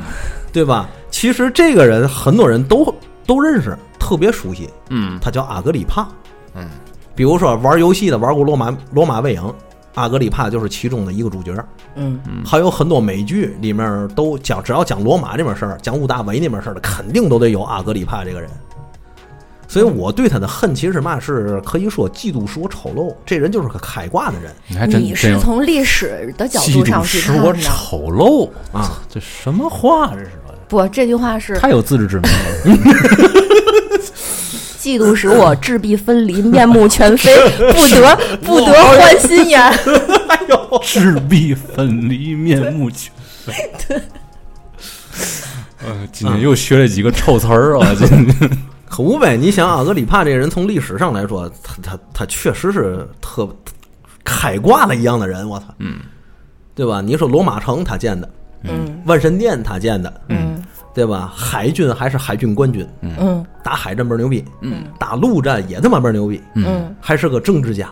[0.52, 0.88] 对吧？
[1.10, 2.94] 其实这个人很多人都
[3.26, 6.06] 都认识，特别熟悉，嗯他叫阿格里帕。
[6.54, 6.68] 嗯，
[7.14, 9.54] 比如说玩游戏的玩过罗马罗马卫营，
[9.94, 11.54] 阿格里帕就是其中的一个主角。
[11.94, 18.50] 嗯，还有很多美剧里面都讲，只要讲罗马这边事儿，讲屋大维那边事儿的，肯定都得有阿格里帕这个人。
[19.70, 23.14] 所以我对他的恨其实是嘛，是可以说嫉妒使我丑陋。
[23.24, 27.60] 这人就是个开挂的人你还真你是从历史的角度上去使我看的。
[27.60, 29.00] 丑陋，啊。
[29.08, 30.30] 这什么话这是？
[30.66, 32.38] 不，这句话是太有自知之明了。
[34.80, 37.32] 嫉妒使我质壁分离，面目全非，
[37.72, 39.72] 不得 不得欢心颜。
[40.82, 43.12] 质壁分离，面目全
[43.44, 43.70] 非。
[45.86, 47.94] 呃，今天又学了几个臭词儿啊！
[47.96, 48.50] 今天
[48.90, 53.48] 可无呗，你想阿格里帕这个人，从历史上来说，他他他确实是特
[54.24, 56.00] 开挂了一样的人，我操，嗯，
[56.74, 57.00] 对吧？
[57.00, 58.28] 你说罗马城他建的，
[58.64, 60.60] 嗯万神殿他建的，嗯
[60.92, 61.32] 对吧？
[61.32, 67.88] 海军还是海军冠军，嗯打海战倍儿牛逼，嗯，打陆战也他妈倍儿牛逼，嗯，还是个政治家，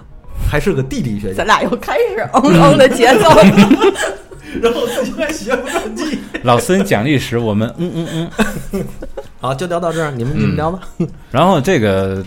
[0.50, 3.30] 还是个地理学家咱，俩又开始嗯嗯的节奏。
[4.60, 6.18] 然后自己还学不上记。
[6.42, 8.30] 老孙讲历史，我们嗯嗯
[8.72, 8.84] 嗯。
[9.40, 10.80] 好，就聊到这儿，你们你们聊吧。
[11.30, 12.24] 然后这个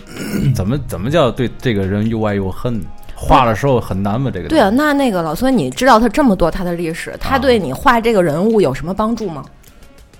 [0.54, 2.80] 怎么怎么叫对这个人又爱又恨？
[3.14, 4.30] 画的时候很难吗？
[4.34, 9.44] 这个对啊，那那个老孙，你知道他这么多他的历史，他对你画这个人物有什么帮助吗？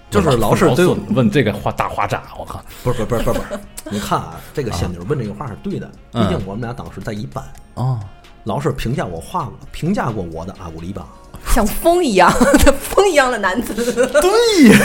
[0.09, 2.63] 就是老是对我问这个画大画渣，我靠！
[2.85, 3.59] 不是不是不是不是，
[3.91, 7.43] 你看啊，这个仙女问这个话是对的，毕嗯竟我们俩当时在一班，
[7.75, 7.99] 啊，
[8.45, 11.05] 老师评价我画过，评价过我的阿古丽巴。
[11.49, 12.31] 像风一样，
[12.79, 13.75] 风一样的男子。
[14.21, 14.79] 对呀，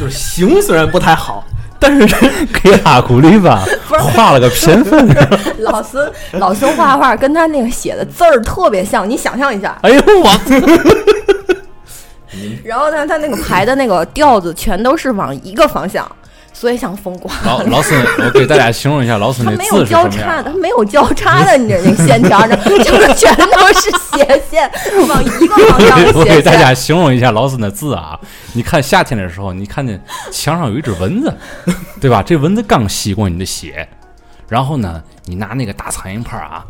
[0.00, 1.44] 就是形虽然不太好，
[1.78, 2.16] 但是
[2.62, 5.06] 给阿古丽吧 画了个偏分。
[5.58, 9.76] 老孙老孙画画跟他那个写的字儿特别像，你想象一下。
[9.82, 10.30] 哎呦我！
[12.64, 16.10] 然后呢，他那个排的那个调子全都是往一个方向，
[16.60, 17.32] 所以想风刮。
[17.46, 20.58] 老老孙，我给大家形容一下老孙那字没有交叉，的他。
[20.58, 24.70] 没有交叉的，你这那个线条呢就是全都是斜线，
[25.08, 26.74] 往一个方向的我给 大家。
[26.74, 28.20] 形容一下老孙的字啊！
[28.52, 29.98] 你看夏天的时候，你看见
[30.30, 31.34] 墙上有一只蚊子，
[31.98, 32.22] 对吧？
[32.22, 33.88] 这蚊子刚吸过你的血，
[34.46, 36.66] 然后呢，你拿那个大苍蝇拍儿啊，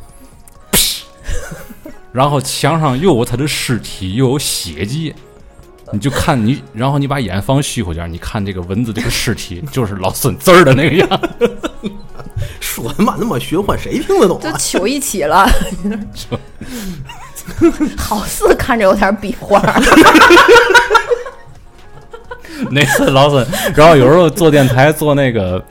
[0.70, 1.00] 噗
[2.12, 5.12] 然后墙上又有它的尸体，又有血迹，
[5.92, 11.08] 你就看你，然后你把眼放虚乎点儿，你看这个蚊子这个尸体，就是老孙字儿的那个样。
[12.60, 14.56] 说他妈那么玄幻，谁听得懂就啊？
[14.56, 15.46] 糗一起了，
[17.98, 19.60] 好似看着有点比划。
[22.70, 25.62] 那次老孙，然后有时候做电台做那个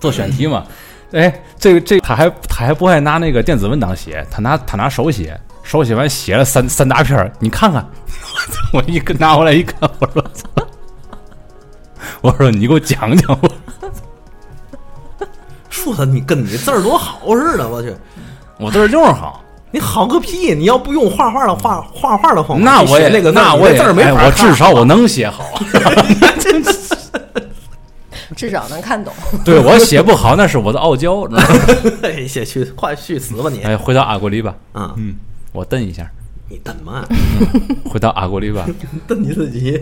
[0.00, 0.66] 做选题嘛，
[1.12, 7.84] 哎，这个这他还他还不爱拿那个电子文档写，他拿他拿手写，手写完写了三三大篇儿你看看，
[8.72, 10.48] 我一个拿过来一看，我说操，
[12.20, 13.48] 我说你给我讲讲吧，
[15.68, 17.92] 说的你跟你字儿多好似的，我去，
[18.60, 20.54] 我字儿就是好，你好个屁！
[20.54, 25.42] 你要不用画画的画画画的方法，那我也那个那我也字儿没哎我法至少我能写好，
[28.36, 29.12] 至少能看懂。
[29.44, 31.48] 对我写不好那是我的傲娇，知道吗？
[32.04, 33.62] 哎，写去快去死吧你！
[33.62, 35.16] 哎，回到阿国里吧，嗯，嗯，
[35.56, 36.06] 我瞪一下，
[36.50, 37.02] 你瞪嘛，
[37.88, 38.66] 回到阿古里吧。
[39.08, 39.80] 瞪你自己。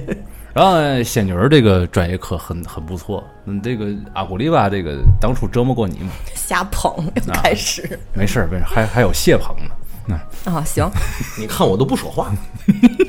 [0.52, 6.10] 然后呃仙女儿这个专业课很很不错，嗯，这个阿古丽吧，这个当初折磨过你吗？
[6.36, 6.94] 瞎捧
[7.26, 9.74] 又开始没事儿，没事儿，还还有谢捧呢。
[10.06, 10.88] 那啊，行，
[11.36, 12.32] 你看我都不说话，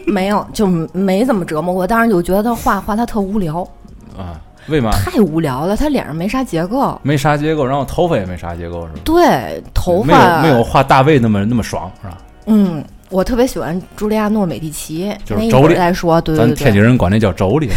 [0.08, 3.62] 没有就没怎么折磨过，但是就觉得他画画他特无聊，
[4.18, 4.90] 啊，为嘛？
[4.94, 7.00] 太无聊了，他脸上没啥结构。
[7.04, 9.00] 没啥结构，然后头发也没啥结构，是吧？
[9.06, 12.18] 对，头没有发没有画大卫那么那么爽，是吧？
[12.46, 16.20] 嗯，我特别喜欢朱莉亚诺·美第奇，就是妯娌会儿再说。
[16.22, 16.56] 对咱对。
[16.56, 17.70] 对，天津人管那叫妯娌，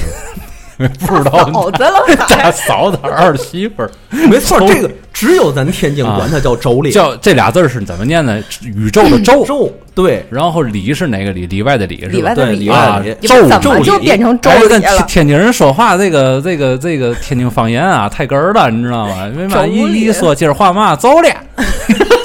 [0.78, 0.94] 是吧？
[1.00, 1.50] 不知道。
[1.52, 1.83] 嫂子。
[1.83, 8.42] 了 大，嫂子儿媳妇儿，没错，这个只有咱天津管它叫妯娌，叫这俩字儿是怎么念呢？
[8.62, 10.24] 宇宙的宙，妯，对。
[10.31, 11.46] 然后里是哪个里？
[11.46, 12.59] 里外的里是里外的里。
[12.61, 13.16] 里外的里。
[13.20, 15.04] 你周们怎么就变成周了？
[15.09, 19.26] 天津人说话这个这个这个天津方言啊，太哏儿了，你知道吗？
[19.37, 21.28] 为嘛一一说今儿话嘛走了，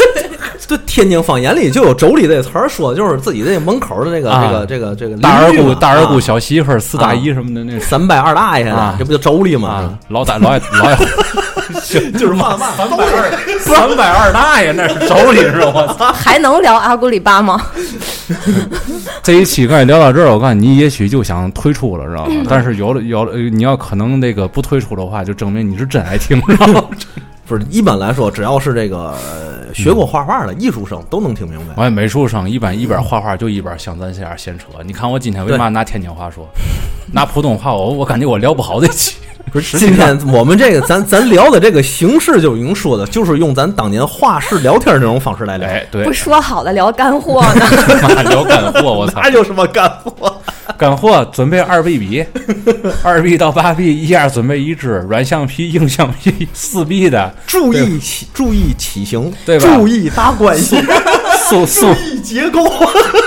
[0.67, 10.97] 对，天津方言里就有妯娌这词儿，说的就是自己这门口的这个啊这个这个这个大二姑大二姑啊小媳妇儿四大姨什么的那三拜二大爷啊的，这不就妯娌吗啊？，老大老爷 老爷
[12.13, 15.71] 就是嘛嘛三百二三百二大爷那是妯娌是吧？
[15.73, 16.11] 我操！
[16.11, 17.61] 还能聊阿古里巴吗？
[19.23, 22.45] 这一期刚才聊到这儿，我告诉你，你也许就想退出了，知道吗？
[22.49, 26.83] 但是有了有了，呃你要可能那个不退出的话，就证明你是真爱听，知道吗？
[27.53, 31.85] 不是一般来说，只要是这个呃学过画画的艺术生都能听明白。
[31.85, 34.65] 我美术生一般一边画画就一边像咱这样闲扯。
[34.83, 36.47] 你看我今天为嘛拿天津话说，
[37.13, 39.17] 拿普通话我我感觉我聊不好这期。
[39.51, 47.65] 不是今天我们这个 咱咱聊的这个形式就已经说的，就是用咱当年画室聊天这种方式来聊，哎，对不，说好的聊干货呢？
[48.01, 49.21] 妈聊干货，我操！
[49.21, 50.35] 哪有什么干货？
[50.83, 52.25] 干货准备二 B 笔，
[53.03, 60.75] 二 B 到八 B 一下准备一支，软橡皮、硬橡皮四 B 的，注意起注意起形，对吧注意搭关系，
[61.47, 62.69] 速速注意结构。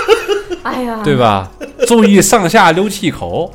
[0.61, 1.49] 哎呀，对吧？
[1.87, 3.51] 注意上下留气口，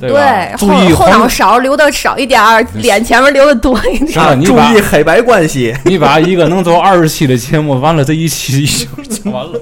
[0.00, 0.56] 对吧？
[0.56, 4.18] 对，注意后后脑，勺留的少一点儿，脸前面留的多一点。
[4.18, 4.32] 啊？
[4.34, 5.76] 你把注意黑白关系。
[5.84, 9.60] 你把一个能走二十期的节目，完了这一期就讲完了。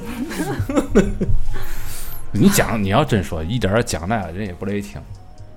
[2.33, 5.01] 你讲，你要真说一点儿讲那个人也不乐意听。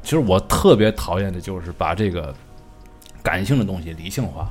[0.01, 2.33] 其实我特别讨厌的就是把这个
[3.21, 4.47] 感性的东西理性化。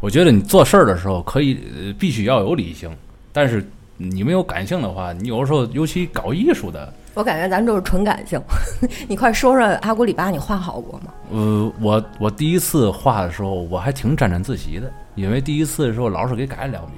[0.00, 2.90] 我觉得你做事儿的时候可以、呃必须要有理性，
[3.32, 8.38] 但是你没有感性的话，你有时候尤其搞艺术的，我感觉咱就是纯感性。
[9.08, 11.14] 你快说说阿古里巴，你画好过吗？
[11.30, 16.92] 呃，我我第一次画的时候，我还挺沾沾自喜的，因为第一次的时候老师给改了两笔。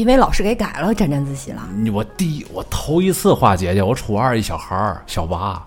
[0.00, 1.60] 因为老师给改了，沾沾自喜了。
[1.76, 5.62] 你我第一我头一次画姐姐，我初二一小孩儿小娃，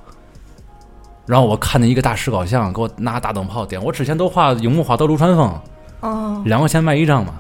[1.27, 3.79] 然后我看见一个大石膏像，给我拿大灯泡点。
[3.83, 5.61] 我之前都画樱木花道、流川枫，
[5.99, 7.35] 哦，两块钱卖一张嘛，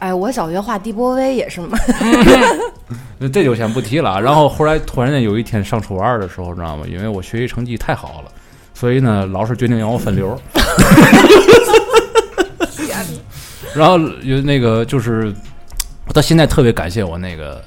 [0.00, 1.78] 哎，我小学画帝波威也是嘛。
[3.16, 4.20] 那这就先不提了啊。
[4.20, 6.84] 然后后来突然间有一天上初二的时候，知道吗？
[6.86, 8.30] 因为我学习成绩太好了，
[8.74, 10.38] 所以呢，老师决定让我分流。
[13.74, 15.34] 然后有那个就是，
[16.06, 17.62] 我到现在特别感谢我那个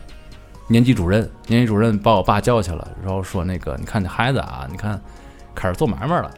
[0.68, 5.00] 年级主任，年级主任把我爸叫去了，然后说那个，你看这孩子啊，你看
[5.54, 6.32] 开始做买卖了，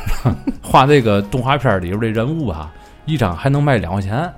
[0.62, 2.72] 画这个动画片里边的人物啊，
[3.04, 4.32] 一张还能卖两块钱，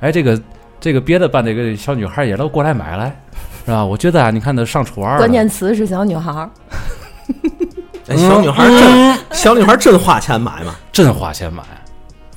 [0.00, 0.40] 哎，这个
[0.78, 3.16] 这个别的班这个小女孩也都过来买来，
[3.64, 3.84] 是吧？
[3.84, 6.50] 我觉得啊，你看她上初二，关键词是小女孩儿。
[8.08, 10.76] 哎小女孩真小女孩真花钱买吗？
[10.92, 11.60] 真花钱买。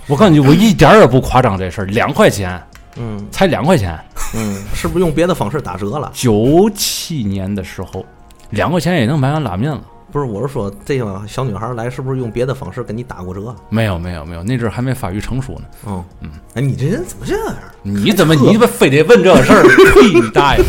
[0.08, 2.60] 我告诉你，我一点儿也不夸张，这事儿两块钱，
[2.98, 4.00] 嗯才两块钱。
[4.36, 6.12] 嗯，是不是用别的方式打折了？
[6.14, 8.06] 九七年的时候，
[8.52, 9.82] 两块钱也能买碗拉面了。
[10.12, 13.56] 不是，我是说这个小女孩来是不是用别的方式跟你打过折？
[13.70, 15.62] 没有没有没有，那阵儿还没发育成熟呢。
[15.86, 17.56] 嗯嗯，哎，你这人怎么这样？
[17.84, 19.64] 你怎么 你怎么非得问这个事儿？
[19.64, 20.20] 呸！
[20.20, 20.64] 你大爷！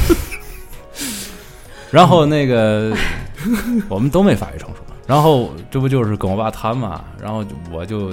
[1.91, 2.95] 然后那个
[3.89, 8.13] 我们都没发育成熟，然后这不就是跟我爸谈嘛，然后我就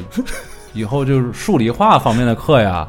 [0.74, 2.88] 以后就是数理化方面的课呀，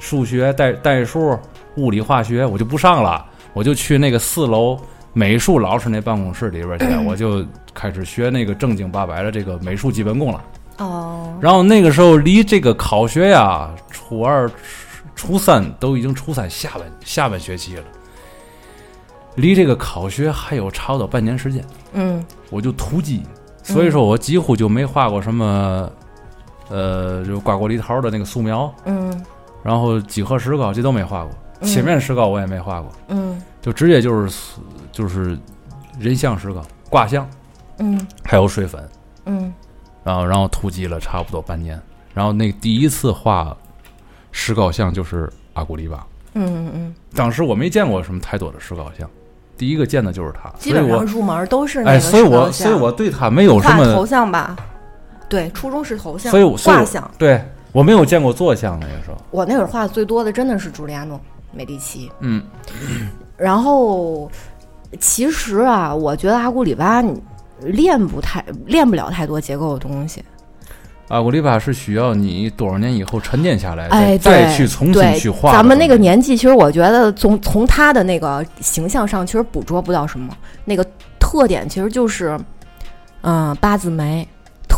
[0.00, 1.38] 数学、代代数、
[1.76, 4.76] 物理、化学我就不上了，我就去那个四楼
[5.12, 10.42] 美术老师那办公室里边去，我就开始学那个正经八百的这个美术基本功了。
[10.78, 14.54] 哦，然后那个时候离这个考学呀，初二、初
[15.14, 17.84] 初三都已经初三下半下半学期了，
[19.34, 22.24] 离这个考学还有差不多半年时间，嗯。
[22.52, 23.22] 我就突击，
[23.62, 25.88] 所以说我几乎就没画过什么，
[26.68, 29.24] 呃，就瓜果梨桃的那个素描，嗯
[29.62, 31.30] 然后几何石膏这都没画过，
[31.60, 31.68] 嗯。
[31.68, 33.40] 切面石膏我也没画过，嗯。
[33.60, 34.50] 就直接就是
[34.90, 35.38] 就是
[35.98, 37.28] 人像石膏、卦象，
[37.78, 38.06] 嗯。
[38.24, 38.88] 还有水粉，
[39.26, 39.52] 嗯。
[40.02, 41.80] 然后然后突击了差不多半年，
[42.14, 43.54] 然后那第一次画
[44.32, 49.08] 石膏像就是阿古丽巴，嗯嗯，当时我没见过什么太多的石膏像，
[49.58, 54.56] 第一个见的就是他，基本上入门都是那哎，个所以我所以我对他没有什么头，像吧。
[55.28, 57.10] 对，初中是头像，所以我所以我画像。
[57.18, 61.20] 对我没有见过坐像那个时候，我那会儿画的最多的真的是朱利亚诺、
[61.52, 62.10] 美第奇。
[62.20, 62.42] 嗯，
[63.36, 64.30] 然后
[64.98, 67.20] 其实啊，我觉得阿古里巴你
[67.60, 70.24] 练不太练不了太多结构的东西。
[71.08, 80.32] 阿古里巴是需要你多少年以后沉淀下来，哎，再去重新去画咱们那个年纪，其实我觉得从从他的那个形象上，其实捕捉不到什么。
[80.64, 80.86] 那个
[81.18, 82.38] 特点其实就是，
[83.22, 84.26] 嗯、八字眉，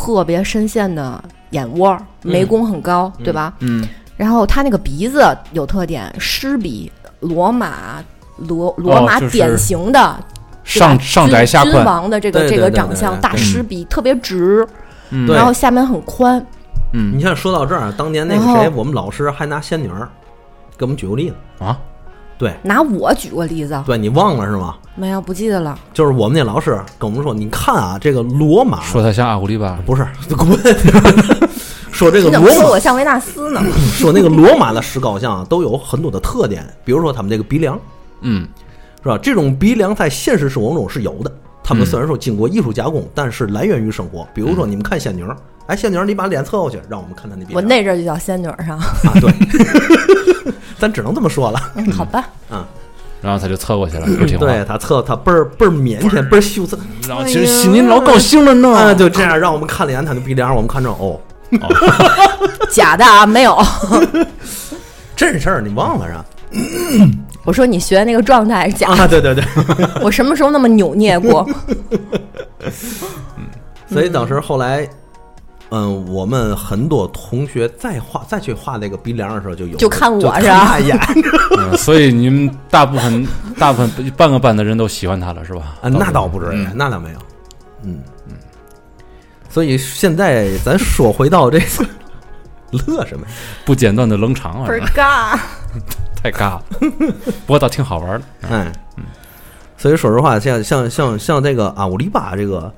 [0.02, 3.54] 特别深陷的眼窝，眉弓很高，对吧？
[3.60, 3.86] 嗯，
[4.16, 6.90] 然后他那个鼻子有特点，狮鼻，
[7.20, 8.02] 罗马
[8.36, 10.16] 罗罗马典型的、
[10.64, 14.66] 上上窄下宽，王的这个这个长相，大狮鼻，特别直，
[15.10, 15.32] 嗯。
[15.32, 16.44] 然后下面很宽。
[16.92, 17.16] 嗯。
[17.16, 20.08] 你像说到这儿，当年那个谁，我们老师还拿仙女儿
[20.76, 21.64] 给我们举过例子。
[21.64, 21.78] 啊，
[22.42, 24.74] 对，拿我举过例子，对你忘了是吗？
[24.96, 25.78] 没有不记得了。
[25.94, 30.04] 就是我们那老师跟我们说，你看啊，这个罗马说他像阿古丽巴，不是
[30.36, 30.58] 滚，
[31.92, 33.62] 说这个你怎么罗马说我像维纳斯呢？
[33.94, 37.78] 说那个罗马的石膏像都有很多的特点，比如说他们这个鼻梁
[38.22, 38.44] 嗯
[39.04, 39.16] 是吧？
[39.22, 41.30] 这种鼻梁在现实生活中是有的。
[41.72, 44.26] 他们嗯虽然说经过艺术加工，但是来源于生活。
[44.34, 45.34] 比如说你们看仙女儿，
[45.66, 47.62] 哎，仙女儿，你把脸侧过去，让我们看她那鼻我。
[47.62, 48.78] 那阵儿就叫仙女儿上。
[48.78, 49.32] 啊，对，
[50.78, 51.58] 咱只能这么说了。
[51.76, 52.28] 嗯，好吧。
[52.50, 52.62] 嗯
[53.22, 56.76] 然后他就侧过去了， 不听话，对他侧他倍儿倍儿腼腆，倍儿羞涩
[57.08, 61.20] 然后其实心里老高兴了呢，啊，就这样让我们看了一眼他的鼻梁，我们看着哦，
[62.68, 63.56] 假的啊，没有。
[65.14, 66.24] 真事儿你忘了是吧？
[67.44, 69.44] 我说你学的那个状态是假的，啊，对对对，
[70.02, 71.48] 我什么时候那么扭捏过？
[73.36, 73.44] 嗯
[73.88, 74.88] 所以当时后来。
[75.74, 80.98] 嗯，我们很多同学再画再去画那个鼻梁的时候，就有就看我是吧看他一眼
[81.56, 83.26] 嗯所以你们大部分
[83.58, 85.78] 大部分半个班的人都喜欢他了，是吧？
[85.80, 87.18] 啊，那倒不至于，那倒没有，
[87.84, 88.34] 嗯嗯。
[89.48, 91.86] 所以现在咱说回到这个，
[92.86, 93.32] 乐什么呀？
[93.64, 95.38] 不间断的冷场啊倍，儿尬。
[96.22, 96.62] 太尬了。
[97.46, 98.26] 不过倒挺好玩的。
[98.48, 98.72] 哎，
[99.76, 102.72] 所以说实话，像像像像这个阿乌里巴这个，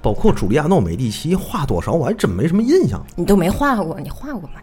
[0.00, 4.60] 包括朱利亚诺·美第奇画多少，我还真没什么印象，你都没画过，你画过吗？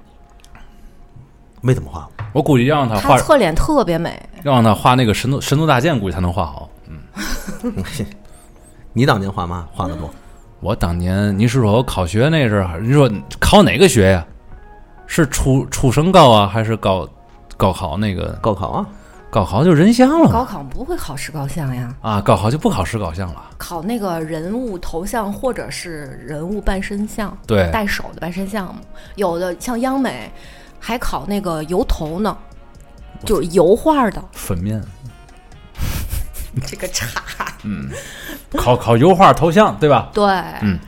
[1.62, 2.12] 没怎么画过。
[2.32, 6.70] 我估计要让他他画，侧脸特别美，要让他画那个神度神度大剑，估计才能画好。
[6.88, 7.74] 嗯
[8.93, 9.68] 你当年画嘛？
[9.72, 10.10] 画的多？
[10.62, 14.26] 我当年，你是说我考学那阵儿，你说考哪个学呀？
[15.06, 17.08] 是初初升高啊，还是高
[17.60, 18.86] 高考那个高考啊？
[19.30, 22.22] 高考就人像了高考不会考石膏像呀，啊？
[22.22, 23.43] 高考就不考石膏像了。
[23.57, 28.80] 考那个人物头像或者是人物半身像，对带手的半身像嘛。
[29.16, 30.32] 有的像央美
[30.80, 32.36] 还考那个油头呢，
[33.26, 34.24] 就是油画的。
[34.32, 34.82] 粉面，
[36.66, 37.22] 这个差，
[37.64, 37.91] 嗯
[38.55, 40.10] 考 考油画头像，对吧？
[40.14, 40.24] 对，
[40.62, 40.80] 嗯，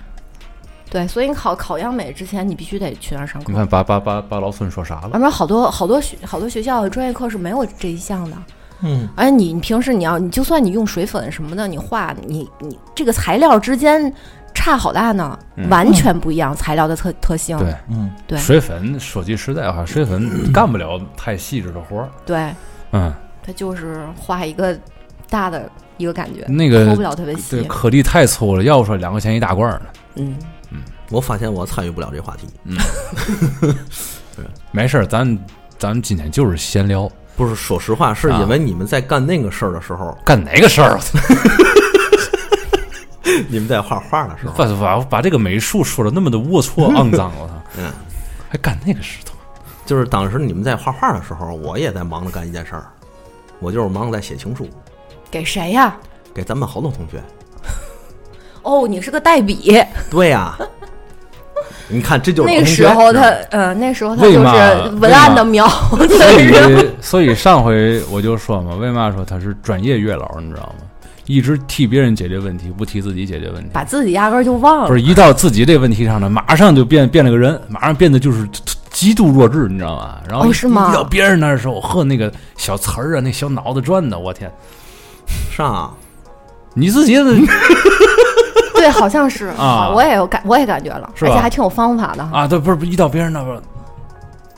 [0.92, 3.58] 对，所以你考考央美之前，你必须得去那儿上课你。
[3.58, 5.10] 看，把把把把老孙说啥了？
[5.14, 8.36] 要不然好多好多学好多学校的专业课是没有这一项的。
[8.82, 14.14] 嗯，而且你你平时你要你就算你用水粉什么的，你画你你这个材料之间
[14.54, 15.40] 差好大呢，
[15.70, 17.58] 完全不一样材料的特特性。
[17.58, 22.10] 对，嗯，对水粉说句实在话，水粉 干不了太细致的活儿。
[22.26, 22.54] 对，
[22.92, 24.78] 嗯，它就是画一个
[25.30, 27.64] 大的一个感觉，那个抠不了特别对，细。
[27.64, 29.86] 颗粒太粗了，要不说两块钱一大罐儿呢。
[30.16, 30.36] 嗯，
[31.12, 32.48] 我发现我参与不了这话题。
[32.64, 32.78] 嗯
[34.72, 35.38] 没事儿，咱
[35.78, 40.98] 咱今天就是闲聊，不是，说实话，是因为你们在干那个事儿的时候， 干哪个事儿？
[43.50, 47.92] 你们在画画的时候，把把把这个美术说的那么的龌龊肮脏，我操，嗯，
[48.50, 49.36] 还干那个事头？
[49.86, 52.86] 就是当时你们在画画的时候，我也在忙着干一件事儿，
[53.60, 54.68] 我就是忙着在写情书，
[55.30, 55.96] 给谁呀？
[56.34, 57.22] 给咱们好多同学。
[58.64, 59.78] 哦，你是个代笔。
[60.10, 60.58] 对呀、
[61.92, 64.40] 你看这就是那个时候他是吧，嗯，那时候他就是
[65.00, 70.86] 文案的苗子所，以 所以上回我就说嘛，为嘛说他是专业月老，你知道吗？
[71.28, 73.70] 一直替别人解决问题，不替自己解决问题。
[73.72, 74.88] 把自己压根儿就忘了。
[74.88, 78.48] 不是一到自己这问题上呢，马上就变变了个人，马上变得就是
[78.90, 80.18] 极度弱智，你知道吗？
[80.28, 84.52] 然后一哦是吗一到别人那儿的时候，呵，那个小词儿啊，那小脑子转的，我天！
[85.56, 85.92] 上啊，
[86.74, 87.24] 你自己的
[88.82, 89.48] 对，好像是。
[89.58, 89.92] 啊。
[89.94, 92.24] 我也有感，我也感觉了，是而且还挺有方法的。
[92.34, 93.62] 啊，对，不是一到别人那边，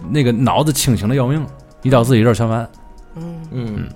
[0.10, 1.46] 那个脑子清醒的要命，
[1.82, 2.68] 一到自己这儿全完。
[3.16, 3.90] 嗯，嗯。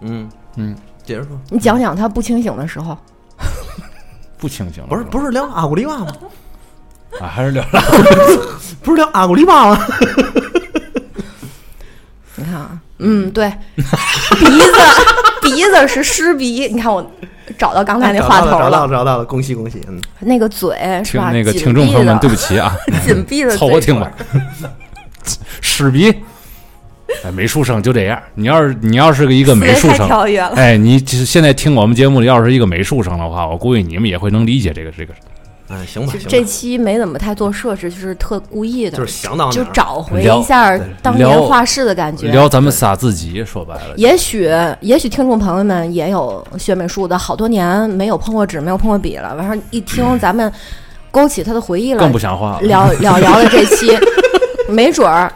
[0.00, 0.28] 嗯。
[0.56, 2.96] 嗯，接着说，你讲讲他不清醒的时候，
[4.38, 6.06] 不清醒了，不是不是聊阿古丽娃吗？
[7.20, 7.80] 啊，还是聊聊
[8.82, 9.78] 不是聊阿古丽巴吗？
[12.52, 13.84] 啊，嗯，对，鼻
[14.44, 14.72] 子
[15.42, 17.10] 鼻子是湿鼻，你看我
[17.56, 21.30] 找到刚才那话头了，找到了，找到了，恭喜恭喜，嗯，那个嘴是吧？
[21.30, 22.74] 听那个听众朋友们，对不起啊，
[23.04, 24.10] 紧闭的凑合听吧。
[25.60, 26.10] 湿鼻，
[27.24, 28.20] 哎，美术生就这样。
[28.34, 30.08] 你要是你要是个一个美术生。
[30.54, 35.14] 哎，你就是现在听我们节目里，要是一个美术生的话，我估计你们也会能理解这个这个。
[35.68, 42.30] 哎，行吧，行吧，这期没怎么太做设置，就是特故意的，就是想到哪就找回一下当年画室的感觉。
[42.30, 44.50] 聊咱们仨自己，说白了，也许，
[44.80, 49.34] 也许听众朋友们也有学美术的，好多年没有碰过纸，没有碰过笔了。
[49.34, 50.50] 完事儿一听咱们
[51.10, 52.60] 勾起他的回忆了，更不想画了。
[52.62, 53.94] 聊聊聊的这期，
[54.72, 55.30] 没准儿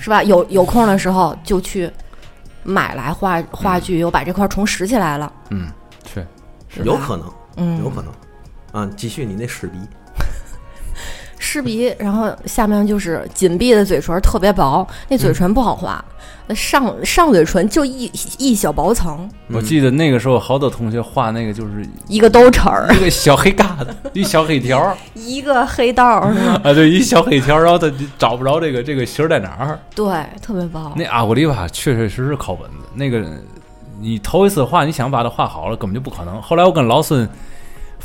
[0.00, 0.22] 是吧？
[0.22, 1.90] 有有空的时候就去
[2.62, 5.30] 买来画画具，又把这块儿重拾起来了。
[5.50, 5.68] 嗯，
[6.68, 8.10] 是有可能，嗯，有可能。
[8.74, 9.78] 啊，继续你那湿鼻，
[11.38, 16.04] 湿鼻，然后下面就是紧闭的嘴唇，特别薄，那嘴唇不好画，
[16.48, 26.60] 那上上嘴唇就一一小薄层，我记得那个时候，好多同学画那个就是一个兜齿儿，一个小黑疙瘩，一小黑条儿 一个黑道儿是吗？
[26.64, 29.78] 啊，对，一小黑条儿，然后他就找不着这个这个形儿在哪儿。
[29.94, 30.04] 对，
[30.42, 30.92] 特别薄。
[30.96, 32.76] 那阿古丽吧，确确实实靠本子。
[32.94, 33.24] 那个
[34.00, 36.42] 你头一次画，你想把它画好了，根本就不可能。
[36.42, 37.28] 后来我跟老孙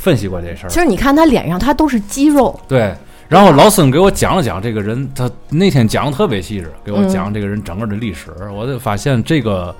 [0.00, 2.92] 分析过这事儿其，实你看他脸上，他都是肌肉，对。
[3.28, 8.32] 然后老孙给我讲了讲这个人，他那天讲的特别细致，给我讲这个人整个的历史。
[8.52, 9.72] 我就发现这个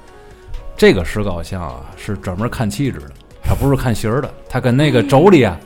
[0.76, 3.06] 这个石膏像啊，是专门看气质的，
[3.42, 4.30] 他不是看形儿的。
[4.48, 5.58] 他跟那个妯娌啊，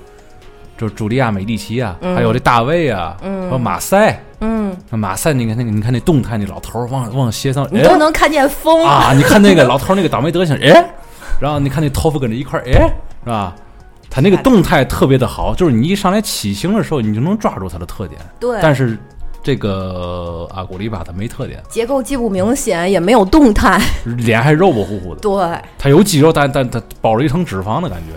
[0.79, 10.89] 就是茱莉亚·美第奇啊，还有这大卫啊，嗯和马赛，嗯，马赛，你看那个，你看那动态，那老头儿往往斜上，你哎都能看见风，啊，你看那个老头儿那个倒霉德行，哎，
[11.39, 12.73] 然后你看那头发跟着一块儿，哎，
[13.25, 13.55] 是吧？
[14.15, 18.21] 他那个动态特别的好，就是你一上来起型的时候，你就能抓住它的特点。
[18.39, 18.97] 对，但是
[19.43, 25.21] 这个阿古丽巴它没特点，结构既不明显，也没有动态，脸还肉不乎乎的。
[25.21, 28.17] 对，它有肌肉，但但它包了一层脂肪的感觉。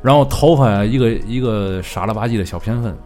[0.00, 2.96] 然后头发，一个一个傻了吧唧的小偏分，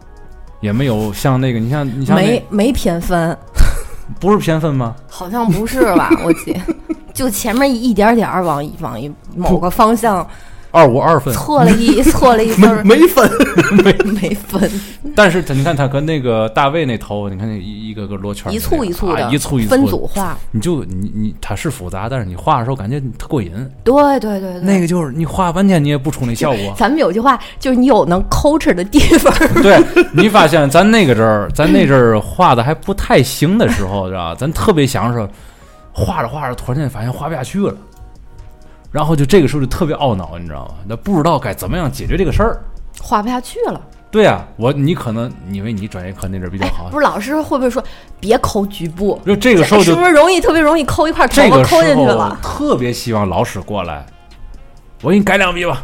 [0.59, 3.35] 也没有像那个，你像你像没没偏分，
[4.21, 4.95] 不是偏分吗？
[5.09, 6.11] 好像不是吧？
[6.23, 6.55] 我记，
[7.15, 10.27] 就前面一点点儿往一往一某个方向
[10.71, 12.85] 二五二分，错了一 错了一分。
[12.85, 13.29] 没分，
[13.83, 14.71] 没分， 没分，
[15.15, 23.51] 但是他你看他跟那个大卫那头，你看那一一个个罗圈，一簇一簇的，啊一簇一簇分的组画，你就你你它是复杂，但是你画的时候感觉特过瘾。
[23.83, 26.73] 对对对对，那个就是你画半天你也不出那效果。
[26.77, 34.35] 咱们有句话就是你有能抠哧的地方， 对你发现咱那个阵儿，咱那阵儿画的还不太行的时候，是吧？
[34.37, 35.27] 咱特别想说
[35.91, 37.73] 画着画着，突然间发现画不下去了，
[38.91, 40.75] 然后就这个时候就特别懊恼，你知道吗？
[40.87, 42.61] 那不知道该怎么样解决这个事儿。
[43.01, 43.81] 画不下去了。
[44.11, 47.83] 对呀、我你可能因为你专业课那阵儿比较好哎不，是老师会不会说
[48.19, 49.21] 别抠局部？
[49.23, 52.35] 就这个时候就是不是容易特别容易抠一块头发抠进去了？
[52.41, 54.03] 特别希望老师过来，
[55.03, 55.83] 我给你改两笔吧，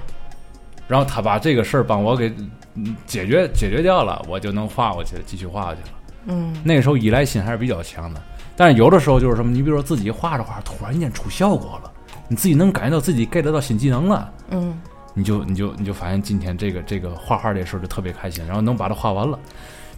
[0.87, 2.33] 然后他把这个事儿帮我给
[2.73, 5.87] 嗯解决解决掉了，我就能画过去，继续画过去了。
[6.25, 8.19] 嗯，那个时候依赖心还是比较强的，
[8.55, 11.91] 但是有的时候就是什么，你比如说自己画着画，突然间出效果了，
[12.27, 14.77] 你自己能感觉到自己 get 到新技能了，嗯，
[15.13, 19.37] 你就你就你就发现今天这个这个画画这事儿就特别开心，然后能把它画完了。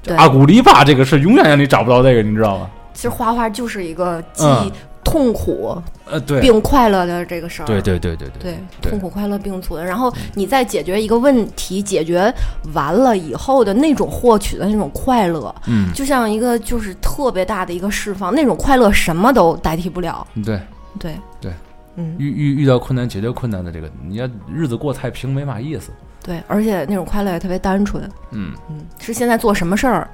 [0.04, 2.70] 对阿古丽巴这个事永远让你找不到这个，你知道吗？
[2.94, 4.72] 其实画画就是一个既嗯
[5.04, 7.66] 痛苦呃，对，并快乐的这个事儿。
[7.66, 9.86] 对对对对对，对痛苦快乐并存。
[9.86, 12.34] 然后你在解决一个问题，解决
[12.74, 20.28] 完了以后的那种获取的那种快乐，嗯，就像一个就是特别大的一个释放，那种快乐什么都代替不了。
[20.44, 20.60] 对。
[21.00, 21.54] 对对，
[21.98, 25.92] 嗯，遇遇遇到困难解决困难的这个，你要日子过太平没嘛意思。
[26.24, 28.54] 对，而且那种快乐也特别单纯，嗯。
[28.70, 30.10] 嗯，是现在做什么事儿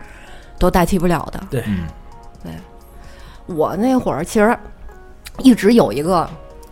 [0.58, 1.44] 都代替不了的。
[1.52, 1.64] 对。
[1.68, 1.86] 嗯。
[3.46, 4.58] 我那会儿其实
[5.40, 6.30] 一直有一个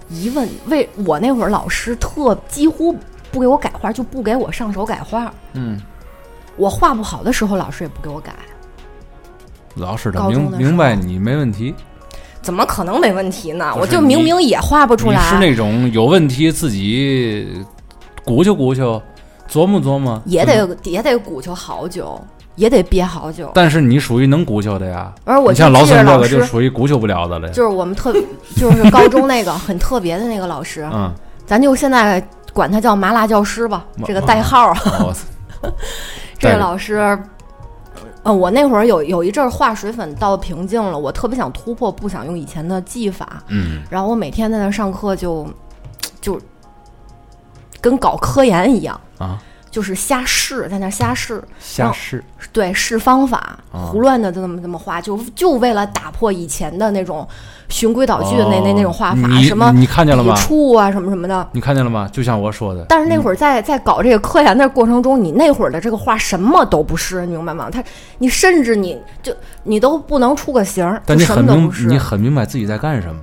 [0.08, 2.96] 疑问，为我那会儿老师特几乎
[3.30, 5.34] 不给我改画，就不给我上手改画。
[5.52, 5.78] 嗯，
[6.56, 8.34] 我画不好的时候，老师也不给我改，
[9.76, 11.76] 老师的明明白你没问题，
[12.42, 13.74] 怎么可能没问题呢？
[13.80, 15.22] 我就明明也画不出你来。
[15.30, 17.48] 是那种有问题自己
[18.26, 19.02] 鼓秋鼓秋，
[19.50, 22.20] 琢磨琢磨，也得也得鼓秋好久，
[22.56, 23.52] 也得憋好久。
[23.54, 25.14] 但是你属于能鼓秋的呀。
[25.24, 27.50] 而我你像老孙这个就，属于鼓秋不了的了。
[27.50, 28.14] 就是我们特
[28.58, 31.14] 就是高中那个很特别的那个老师，嗯，
[31.46, 34.78] 咱就现在管他叫麻辣教师吧，这个代号啊。
[35.00, 35.14] 哦
[36.40, 37.16] 这个老师，
[38.24, 43.82] 呃，我那会儿有有一阵儿画水粉到瓶颈了，我特别想突破，不想用以前的技法，嗯。
[43.90, 45.48] 然后我每天在那上课就
[46.20, 46.40] 就
[47.82, 49.42] 跟搞科研一样，啊，
[49.72, 57.26] 就是瞎试，在那瞎试，瞎试对，试方法，啊胡乱的这么这么画，就就为了打破以前的那种
[57.70, 60.42] 循规蹈矩的那、那那种画法，什么你看见了吗笔？
[60.42, 61.48] 触啊，什么什么的。
[61.54, 62.10] 你看见了吗？
[62.12, 67.70] 就像我说的，但是那会儿在在搞这个科研的过程中，你那会儿的这个画什么都不是，你明白吗？
[67.72, 67.82] 他
[68.18, 71.72] 你甚至你就你都不能出个形儿，但你很明。
[71.88, 73.22] 你很明白自己在干什么，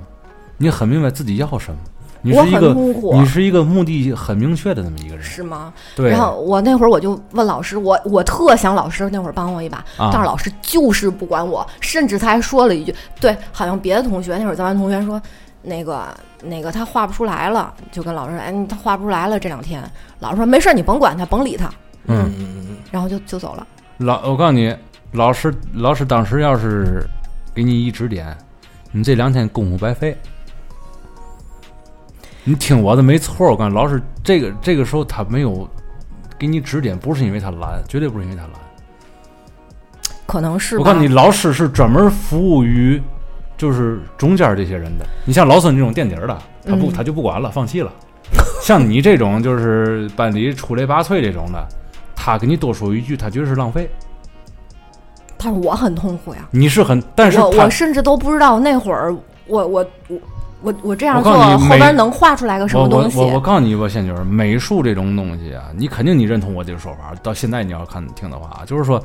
[0.57, 1.77] 你很明白自己要什么，
[2.21, 2.73] 你是一个
[3.13, 5.23] 你是一个目的很明确的那么一个人。
[5.23, 5.73] 是吗？
[5.95, 15.21] 对，然后我那会儿我就问老师，我我特想老师那会儿帮我一把，啊但是老师就是不管我，甚至他还说了一句，对，好像别的同学那会儿咱班同学说，
[15.61, 16.07] 那个
[16.43, 19.81] 那个他画不出来了，就跟老师说，哎，他画不出来了这两天，
[20.19, 21.69] 老师说没事儿，你甭管他，甭理他，
[22.07, 23.65] 嗯嗯，然后就就走了。
[23.97, 24.75] 老我告诉你，
[25.13, 27.05] 老师老师当时要是
[27.53, 28.35] 给你一指点，
[28.91, 30.17] 你这两天功夫白费。
[32.43, 35.67] 你听我的没错，我告诉你，老师这个这个时候他没有
[36.37, 38.51] 给你指点，不是因为他懒，绝对不是因为他懒。
[40.25, 43.01] 可能是我告诉你，老师是专门服务于
[43.57, 45.05] 就是中间这些人的。
[45.25, 47.91] 你像老孙这种垫底儿的，他不嗯他就不管了，放弃了。
[48.61, 51.67] 像你这种就是班里出类拔萃这种的，
[52.15, 53.89] 他给你多说一句，他觉得是浪费。
[55.35, 59.15] 但是我很痛苦呀，你是很，但是我我甚至都不知道那会儿
[59.47, 60.19] 我我我
[60.61, 63.17] 我我这样做后边能画出来个什我我么东西？
[63.17, 67.13] 我我告诉你吧，仙女儿，美术这种东西啊，你肯定你认同我这个说法。
[67.23, 69.01] 到现在你要看听的话，就是说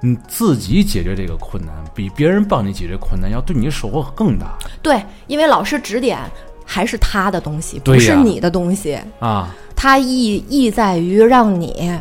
[0.00, 4.58] 你自己解决这个困难，比别人帮你解决困难要对你收获更大。
[4.82, 6.18] 对，因为老师指点，
[6.64, 8.98] 还是他的东西，不是你的东西。
[9.18, 12.00] 啊，他意意在于让你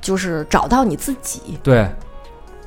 [0.00, 1.88] 就是找到你自己，对，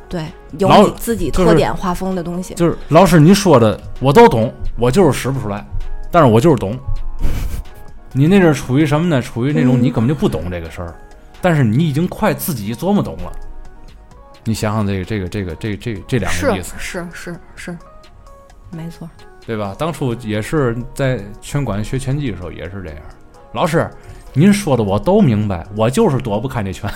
[0.10, 0.26] 对，
[0.58, 2.56] 有你自己特点画风的东西。
[2.56, 5.64] 就是老师你说的我都懂，我就是使不出来，
[6.12, 6.78] 但是我就是懂。
[8.12, 9.22] 你那阵儿处于什么呢？
[9.22, 10.96] 处于那种嗯你根本就不懂这个事儿，
[11.42, 13.32] 但是你已经快自己琢磨懂了。
[14.46, 17.40] 你想想这个这个这个这这这两个意思，是是是
[17.72, 17.78] 是，
[18.72, 19.08] 没错。
[19.46, 19.76] 对吧？
[19.78, 22.98] 当初也是在拳馆学拳击的时候也是这样。
[23.54, 23.90] 老师，
[24.34, 26.92] 您说的我都明白，我就是躲不开那拳。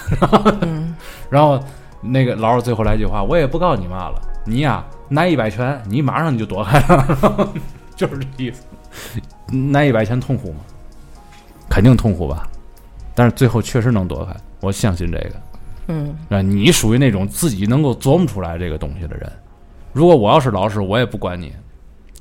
[0.61, 0.95] 嗯，
[1.29, 1.59] 然后
[2.03, 7.49] 那个老师最后来句话，我也不告诉你妈了，你呀拿一百拳，你马上你就躲开了，
[7.95, 8.63] 就是这意思。
[9.71, 10.59] 拿一百拳痛苦吗？
[11.69, 12.47] 肯定痛苦吧，
[13.15, 15.31] 但是最后确实能躲开，我相信这个。
[15.87, 19.31] 嗯，啊，你属于那种自己能够琢磨出来这个东西的人。
[19.91, 21.53] 如果我要是老师，我也不管你，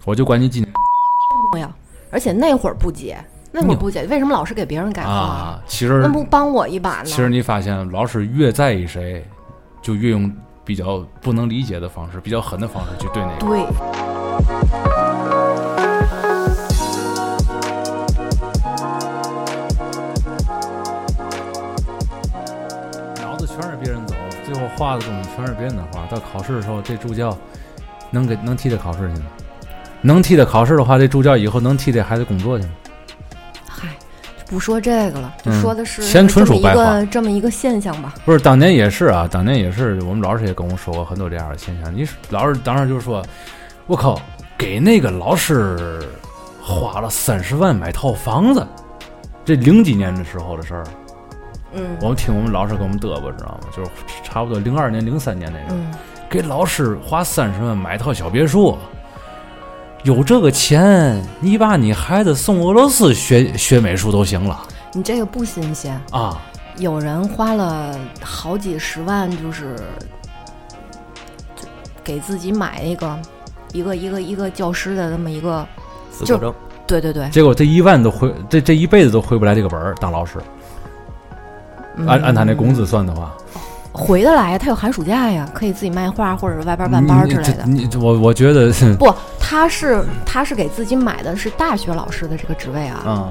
[0.05, 0.65] 我就管你今
[1.53, 1.71] 重要。
[2.11, 3.17] 而且那会儿不解，
[3.51, 5.11] 那会儿不解，为什么老是给别人改话？
[5.11, 5.63] 啊。
[5.67, 7.05] 其实那不帮我一把呢？
[7.05, 9.25] 其实你发现，老师越在意谁，
[9.83, 10.33] 就越用
[10.65, 13.47] 比较不能理解的方式、比较狠的方式去对那个。
[13.47, 13.59] 对，
[23.21, 24.15] 脑子全是别人走，
[24.45, 26.07] 最后画的东西全是别人的画。
[26.07, 27.37] 到考试的时候，这助教
[28.11, 29.27] 能给能替他考试去吗？
[30.01, 32.73] 能替他考试的话，这助教以后能替这孩子工作去吗？
[34.53, 38.15] 嗨，不说这个了，就嗯说的是先纯属一白话个这么一个现象吧。
[38.27, 41.95] 不是，当年也是啊，当年也是，我们老师也跟我说过很多这样的现象。
[41.95, 43.25] 你老师当时就说
[43.89, 44.21] ：“我靠，
[44.59, 46.01] 给那个老师
[46.61, 48.67] 花了三十万买套房子。”
[49.45, 50.85] 这零几年的时候的事儿，
[51.73, 53.69] 嗯我们听我们老师给我们嘚啵，知道吗？
[53.75, 53.91] 就是
[54.23, 55.95] 差不多零二年、零三年那阵儿，嗯，
[56.29, 58.77] 给老师花三十万买套小别墅。
[60.03, 64.61] 有这个钱，你把你孩子送俄罗斯学学美术都行了。
[64.93, 66.43] 你这个不新鲜，啊！
[66.77, 69.77] 有人花了好几十万，就是
[71.55, 71.69] 就
[72.03, 73.19] 给自己买一个
[73.73, 75.65] 一个一个一个教师的这么一个，
[76.19, 76.55] 就资格证，
[76.87, 80.39] 对对对，结果这一万都回，这这一辈子都回不来这个本儿当老师。
[81.97, 82.07] 嗯。
[82.09, 83.33] 按按他那工资算的话，
[83.93, 87.65] 回得来，他有寒暑假呀，可以自己卖画或者是外边办班儿之类的。
[87.67, 93.31] 你你我我觉得， 不，他是他是给自己买的是大学老师的这个职位啊啊，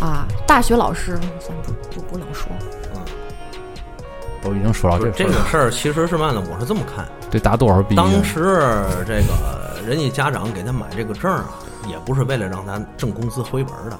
[0.00, 2.50] 啊，大学老师算不不不能说，
[4.40, 6.42] 都已经说到这这个事儿，其实是嘛呢？
[6.48, 7.96] 我是这么看，得打多少币？
[7.96, 8.68] 当时
[9.04, 11.50] 这个人家家长给他买这个证啊，
[11.88, 13.98] 也不是为了让他挣工资回本儿的。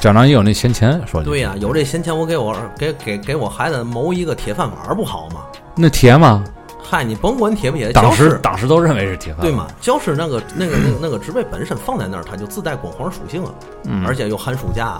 [0.00, 5.40] 家长也有那闲钱，说对呀、有这闲钱，我给我给给给我孩子谋一个铁饭碗儿不好吗？
[5.74, 6.44] 那铁吗？
[6.80, 9.50] 嗨，你甭管铁不铁，当时当时都认为是铁饭，对？
[9.50, 9.66] 吗？
[9.80, 13.52] 教师那个那个那个那个职位本身放在那儿，它就自带光环属性啊，
[13.84, 14.98] 嗯，而且又寒暑假，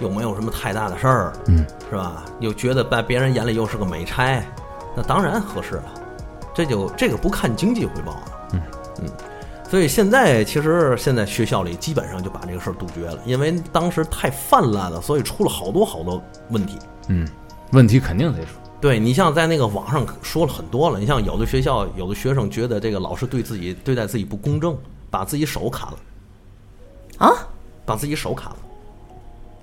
[0.00, 2.24] 又没有什么太大的事儿，嗯，是吧？
[2.40, 4.42] 又觉得在别人眼里又是个美差，
[4.96, 5.84] 那当然合适了。
[6.54, 8.22] 这就这个不看经济回报了，
[8.54, 8.62] 嗯
[9.02, 9.08] 嗯。
[9.70, 16.78] 所以现在其实现在学校里基本上就把这个事儿杜绝了，因为当时太泛滥了，所以出了好多好多问题。
[17.08, 17.28] 嗯，
[17.72, 24.76] 问题肯定得出，对你像在那个网上说了很多了，你像有的学校有的学生觉得这个老师对自己对待自己不公正，
[25.10, 25.98] 把自己手砍了，
[27.18, 27.32] 啊，
[27.84, 28.56] 把自己手砍了，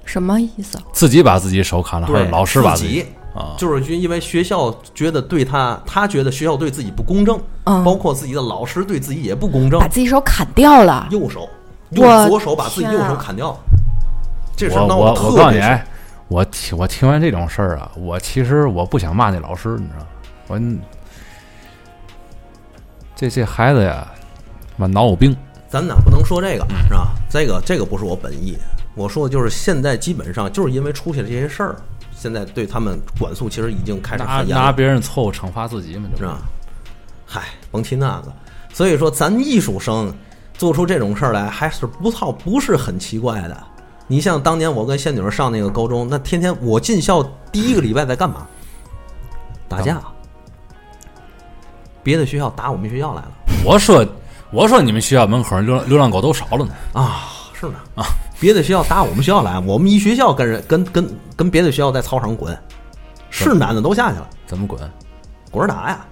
[0.06, 0.78] 什么意思？
[0.93, 3.06] 自己把自己手砍了，还对，是老师把自己
[3.36, 3.56] 啊？
[3.58, 11.48] 就是因为学校觉得对他，他觉得学校对自己不公正，嗯包括自己的老师对自己也不公正把，自己手砍掉了，右手
[11.92, 13.58] 用左手把自己右手砍掉了，
[14.56, 15.84] 这事我儿闹我我告诉你，得特别
[16.28, 20.08] 我听我听完这种事儿啊，我其实我不想骂那老师，你知道吗？
[20.48, 20.60] 我
[23.16, 24.08] 这这孩子呀，
[24.76, 25.36] 妈脑有病。
[25.68, 27.14] 咱哪不能说这个是吧？
[27.30, 28.58] 这个这个不是我本意，
[28.94, 31.76] 我说的就是现在基本上就是因为出现了这些事儿，
[32.16, 36.39] 现在对他们管束其实已经开始拿很严了，拿别人错误惩罚自己嘛，这不是吧？
[37.26, 38.34] 嗨，甭提那个。
[38.74, 40.13] 所以说，咱艺术生
[40.57, 43.63] 做出这种事儿来，还是不操不是很奇怪的。
[44.07, 48.47] 你像当年我跟仙女儿上那个高中，那天天我进校第一个礼拜在干嘛？
[49.68, 50.01] 打架。
[52.03, 53.32] 别的学校打我们学校来了
[53.66, 54.05] 我说
[54.51, 57.32] 我说你们学校门口流流浪狗都少了呢，啊！
[57.53, 58.05] 是呢啊，
[58.40, 62.58] 别的学校打我们学校来，我们一学校跟人跟跟跟别的学校在操场滚，
[63.30, 64.80] 是男的都下去了，怎么滚？
[65.52, 66.06] 滚着打呀。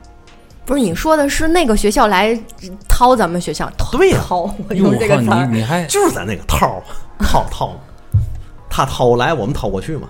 [0.65, 2.39] 不是你说的是那个学校来
[2.87, 3.69] 掏咱们学校？
[3.77, 6.83] 掏对呀掏，我用这个，词儿你你还就是在那个套儿
[7.19, 7.73] 套套，
[8.69, 10.07] 他掏来，我们掏过去嘛。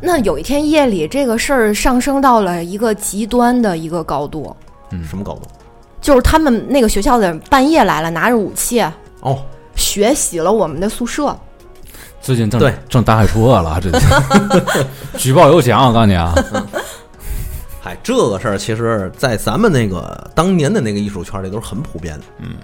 [0.00, 4.54] 那有一天夜里，这个事儿上升到了一个极端的一个高度，
[4.90, 5.42] 嗯什么高度？
[6.00, 8.80] 就是他们那个学校的半夜来了，拿着武器，
[9.20, 9.42] 哦，
[9.74, 11.36] 血洗了我们的宿舍。
[12.20, 12.74] 最近正对。
[12.88, 13.90] 正大海出恶了，这
[15.18, 16.34] 举报有奖，我告诉你啊，
[17.82, 22.24] 嗨，这个事儿其实，在咱们那个当年的那个艺术圈里都是很普遍的。
[22.38, 22.56] 嗯，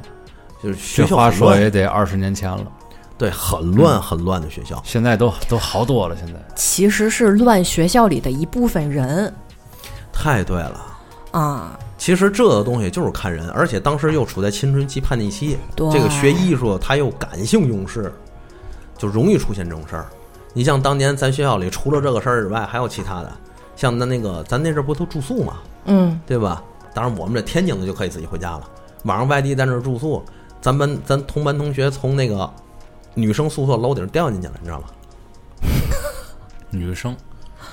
[0.63, 2.65] 就是学这话校，说也得二十年前了，
[3.19, 4.83] 对，很乱很乱的学校。
[4.83, 6.41] 现在都都好多了，现在。
[6.57, 9.31] 其实是乱学校里的一部分人。
[10.11, 10.87] 太对了。
[11.33, 11.79] 啊。
[11.99, 18.13] 其实这个东西就是看人，而且当时又处在青春期叛逆期，这个学艺术他又感性用事，
[18.97, 20.07] 就容易出现这种事儿。
[20.55, 23.31] 你像当年咱学校里除了这个事儿以外，还有其他的，
[23.77, 26.63] 像那那个咱那阵儿不都住宿嘛，嗯，对吧？
[26.95, 28.69] 当然我们这天津的就可以自己回家了，
[29.05, 30.25] 晚上外地在那儿住宿，
[30.61, 32.51] 咱班咱同班同学从那个
[33.15, 34.87] 女生宿舍楼顶掉进去了，你知道吗？
[36.71, 37.15] 女生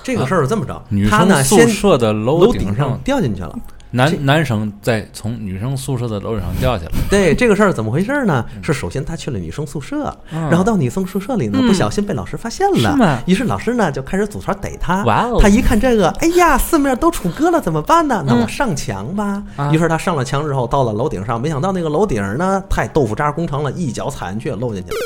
[0.08, 3.54] 这个事儿是这么着，女生宿舍的楼楼顶上掉进去了。
[3.90, 8.42] 男男生在从女生宿舍的楼顶上掉下来，对这个事儿怎么回事呢？
[8.62, 15.04] 是首先他去了女生宿舍，然后到女生宿舍里呢，不小心被老师发现了，于是老师呢就开始组团逮他。
[15.04, 18.24] 哇哦他一看这个，哎呀，四面都楚歌了，怎么办呢？
[18.26, 19.42] 那我上墙吧。
[19.56, 24.96] 啊于是他上了墙之后，到了楼顶上，没想到那个楼顶呢太豆腐渣工程了，一脚踩进去漏进去了。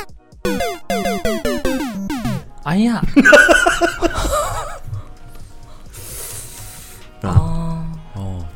[2.65, 3.03] 哎呀，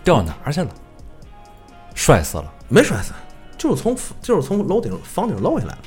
[0.06, 0.68] 掉哪儿去了？
[1.96, 3.12] 摔死了，没摔死，
[3.58, 5.78] 就是从就是从楼顶房顶漏下来了，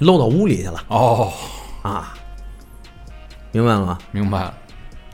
[0.00, 1.32] 漏到屋里去了哦，
[1.80, 2.14] 啊！
[3.52, 3.98] 明白了吗？
[4.10, 4.52] 明白了。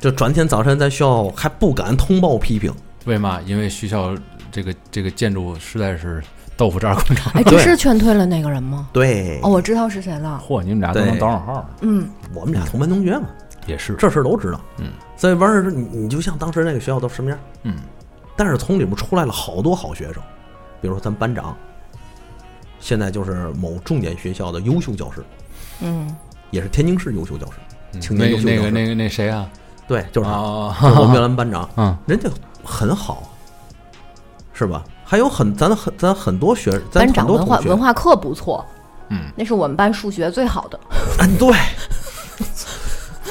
[0.01, 2.75] 就转天早晨在学校还不敢通报批评，
[3.05, 3.41] 为嘛？
[3.47, 4.17] 因为学校
[4.51, 6.21] 这个这个建筑实在是
[6.57, 7.33] 豆腐渣工程。
[7.35, 8.89] 哎， 这是劝退了那个人吗？
[8.93, 10.43] 对，哦，我知道是谁了。
[10.45, 13.29] 嚯，你们俩都能对倒上号，嗯，我们俩同班同学嘛，
[13.67, 13.95] 也是。
[13.95, 14.61] 这事儿都知道。
[14.79, 14.89] 嗯，
[15.25, 17.39] 所以完事儿你你就像当时那个学校都什么样？
[17.63, 17.77] 嗯，
[18.37, 20.23] 但是从里面出来了好多好学生，
[20.83, 21.57] 比如说咱班长，
[22.79, 25.25] 现在就是某重点学校的优秀教师，
[25.81, 26.15] 嗯，
[26.51, 27.53] 也是天津市优秀教师，
[27.95, 28.57] 嗯青年优秀教师。
[28.57, 29.49] 那个那个那谁啊？
[29.89, 32.29] 对，就是他，啊，就是我们原来班长，嗯，人家
[32.63, 33.23] 很好，
[34.53, 34.85] 是吧？
[35.07, 38.63] 还有很咱很咱很多学咱班长文化文化课不错，
[39.09, 40.79] 嗯，那是我们班数学最好的。
[41.21, 41.51] 嗯，对。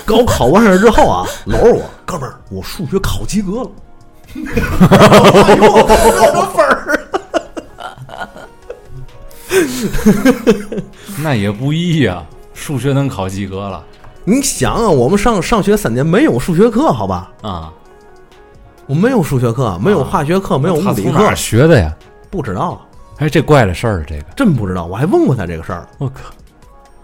[0.05, 3.71] 高考完事儿之后啊，搂着我，哥们儿，我数学考及格了。
[4.33, 4.45] 多
[6.33, 6.99] 少分儿？
[11.17, 12.23] 那也不易呀，
[12.53, 13.83] 数学能考及格了
[14.25, 17.31] 你想啊，我们上上学三年没有数学课，好吧？
[17.41, 17.71] 啊？
[18.85, 21.93] 我没有数学课，没有化学课，没有物理课学的呀？
[22.29, 22.81] 不知道，
[23.17, 24.85] 哎，这怪了事儿，这个真不知道。
[24.85, 26.21] 我还问过他这个事儿，我靠，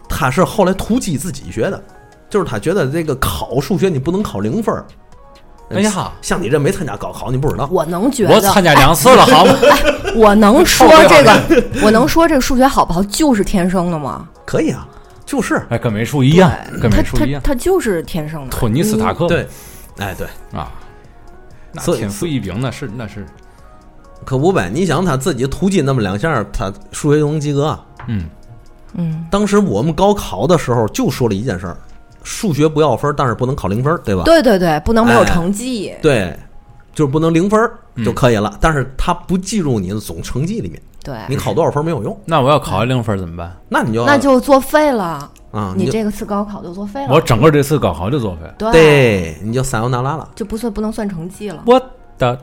[0.10, 1.82] 他是后来突击自己学的，
[2.30, 4.86] 就是他觉得这个考数学你不能考零分儿。
[5.71, 7.69] 哎呀像你这没参加高考，你不知道。
[7.71, 9.53] 我能觉得，我参加两次了，好吗？
[10.15, 14.27] 我能说这个， 我能说这个数学好不好就是天生的吗？
[14.45, 14.88] 可以啊，
[15.27, 16.51] 就是哎，跟美术一样，
[16.82, 17.41] 跟他他美术一样。
[17.43, 18.49] 他就是天生的。
[18.49, 19.47] 托尼斯塔克对，
[19.99, 20.27] 哎对，
[20.59, 20.71] 啊，
[21.71, 23.23] 那天赋异禀，那是那是，
[24.25, 24.71] 可不呗。
[24.73, 27.86] 你想他自己突击那么两下，他数学就能及格啊。
[28.07, 28.23] 嗯，
[28.95, 31.77] 嗯，当时我们高考的时候就说了一件事儿：
[32.24, 34.24] 数学不要分，但是不能考零分，对吧？
[34.24, 35.93] 对对对，不能没有哎成绩。
[36.01, 36.38] 对，
[36.93, 37.59] 就是不能零分
[38.03, 43.55] 就可以了，但是他不计入你的总成绩里面，对，你考多少分没有用，那我要考零分怎么办？
[43.67, 45.32] 那你就那就作废了。
[45.51, 47.11] 啊，你这个次高考就作废了。
[47.11, 48.53] 我整个这次高考就作废。
[48.59, 50.30] 对，对，你就撒由那拉了。
[50.36, 51.63] 就不算不能算成绩了。
[51.65, 51.82] 我
[52.20, 52.39] 的，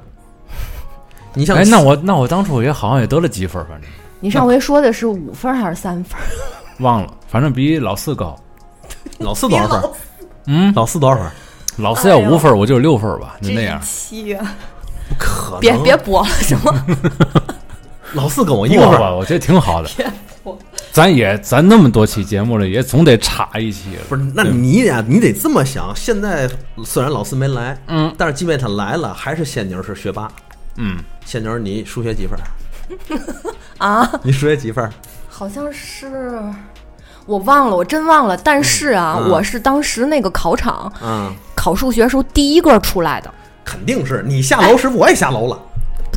[1.32, 6.18] 你像哎，那我那我当初也好像也得了几分，反正你上回说的是五分还是三分？
[6.80, 8.36] 忘了，反正比老四高。
[9.24, 9.90] 老四多少分儿？
[10.46, 11.32] 嗯，老四多少分儿？
[11.78, 13.80] 老四要五分，我就是六分吧，就那样。
[13.82, 14.54] 期啊！
[15.08, 16.86] 不可能，别别播了，行吗？
[18.14, 19.88] 老四跟我一不个分我觉得挺好的。
[19.96, 20.10] 别
[20.42, 20.56] 播。
[20.92, 24.02] 咱也咱那么多期节目了，也总得插一期了。
[24.08, 24.22] 不是？
[24.34, 25.94] 那你俩，你得这么想。
[25.94, 26.48] 现在
[26.84, 30.30] 虽然老四没来，嗯但是即便他来了，还是仙女儿是学霸。
[30.76, 30.96] 嗯，
[31.26, 32.44] 仙女儿，你数学几分儿？
[33.78, 34.90] 啊，你数学几分儿？
[35.28, 36.40] 好像是
[37.26, 38.36] 我忘了，我真忘了。
[38.36, 43.30] 但是啊，嗯我是当时那个考场嗯，考数学时候第一个出来的。
[43.64, 45.58] 肯定是你下楼时我也下楼了。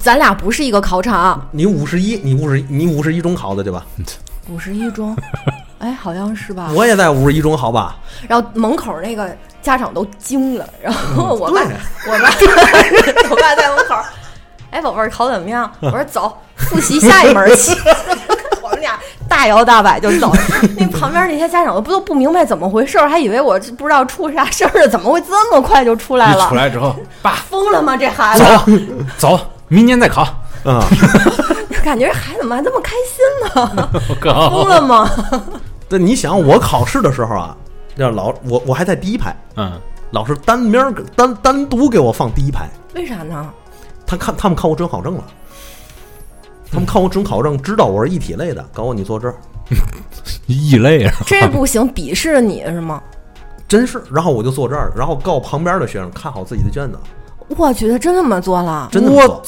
[0.02, 3.86] 咱俩不是一个考场，你五十一，你五十，你五十一中考的对吧？
[4.48, 5.18] 五十一中，
[5.80, 6.72] 哎，好像是吧？
[6.74, 7.98] 我也在五十一中，好吧？
[8.28, 11.76] 然后门口那个家长都惊了，然后我爸，对
[12.08, 12.30] 我爸，
[13.30, 13.96] 我爸在门口，
[14.72, 15.70] 哎，宝贝儿考怎么样？
[15.82, 17.76] 我说走，复习下一门去。
[18.62, 18.98] 我们俩
[19.30, 20.32] 大摇大摆就走，
[20.78, 26.56] 那旁边那些家长都不都不明白怎么回事儿，还以为我这不知道出啥事儿了，怎么会这么快就出来了出？
[26.56, 27.96] 来之后， 爸疯了吗？
[27.96, 28.44] 这孩子
[29.18, 30.28] 走走，明年再考。
[30.66, 30.78] 嗯，
[31.86, 33.90] 感觉这孩子怎么还这么开心呢？
[34.50, 35.10] 疯，了吗？
[35.88, 37.56] 对，你想我考试的时候啊，
[37.96, 39.72] 要老我我还在第一排，嗯，
[40.12, 43.50] 老师单名单单独给我放第一排，为啥呢？
[44.06, 45.24] 他看他们看我准考证了，
[46.72, 49.36] 他们看我准考证，知道我是一体类的，告诉我你坐这儿，
[50.48, 53.02] 异类啊，这不行，鄙视你是吗？
[53.68, 56.98] 真是，然后我就坐这儿，然后告旁边的学生看好自己的卷子，
[57.50, 58.90] 我去，他真这么做了？
[58.92, 59.42] 真的做，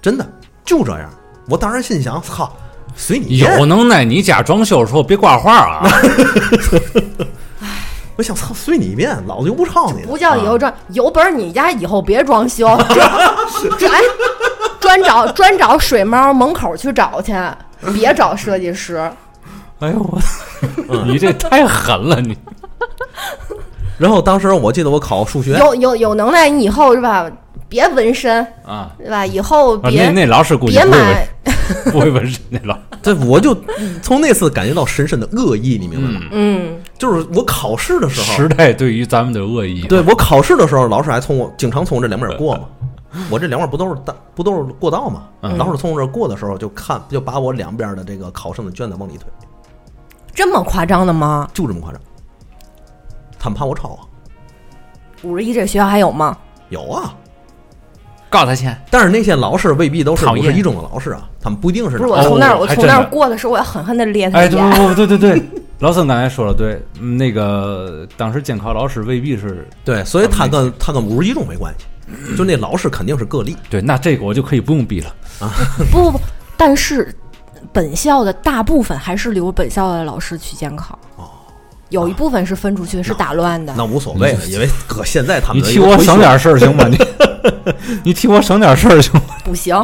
[0.00, 0.26] 真的
[0.64, 1.10] 就这样。
[1.48, 2.50] 我当时心想，操，
[2.94, 5.90] 随你便有能耐你家装修的时候别挂画啊！
[8.16, 10.08] 我想操，随你便，老子又不唱你的。
[10.08, 12.66] 不叫以后装，有本事你家以后别装修，
[13.62, 14.00] 这这哎
[14.80, 17.32] 专找专找水猫门口去找去，
[17.94, 18.96] 别找设计师。
[19.80, 20.20] 哎呦
[20.88, 22.36] 我， 你这太狠了你！
[23.96, 27.30] 然后当时我记得我考数学，有有有能耐，你以后是吧？
[27.68, 29.26] 别纹身，啊，对吧？
[29.26, 33.54] 以后啊别、那那老师估计别不会买纹，不会纹身那老， 对我就
[34.02, 36.20] 从那次感觉到深深的恶意，你明白吗？
[36.32, 39.82] 嗯，就是我考试的时候，时代对于咱们的恶意。
[39.82, 42.62] 对我考试的时候，老师还从我经常从我这两边过嘛。
[43.30, 45.28] 我这两边不都是大不都是过道嘛？
[45.42, 49.26] 嗯老师从我这过的时候，就看就把我两边的这个考生的卷子往里推，
[50.34, 51.48] 这么夸张的吗？
[51.52, 52.00] 就这么夸张。
[53.38, 54.00] 他们怕我抄啊，
[55.22, 56.36] 五十一这学校还有吗？
[56.70, 57.14] 有啊。
[58.30, 62.10] 告他去，但是那些老师未必都是讨厌五十一中的老师啊，他们不一定是不是。
[62.10, 64.70] 我从那儿，哦我从那儿的过的时候，我要狠狠的咧他哎，一眼。
[64.72, 65.48] 对对对对对，
[65.80, 71.86] 老孙刚才说的对，嗯那个当时监考老师未必是对，所以他跟他跟五十一中没关系，
[72.36, 73.56] 就那老师肯定是个例。
[73.68, 75.52] 对，那这个我就可以不用逼了啊。
[75.90, 76.20] 不不不，
[76.56, 77.14] 但是
[77.72, 80.98] 本校的大部分还是留本校的老师去监考。
[81.16, 81.30] 哦
[81.90, 83.72] 有一部分是分出去，是打乱的。
[83.74, 86.86] 那无所谓了，因为搁现在他们 你替我省点事儿行吗？
[86.86, 86.98] 你
[88.04, 89.34] 你替我省点事儿行吗？
[89.42, 89.74] 不行，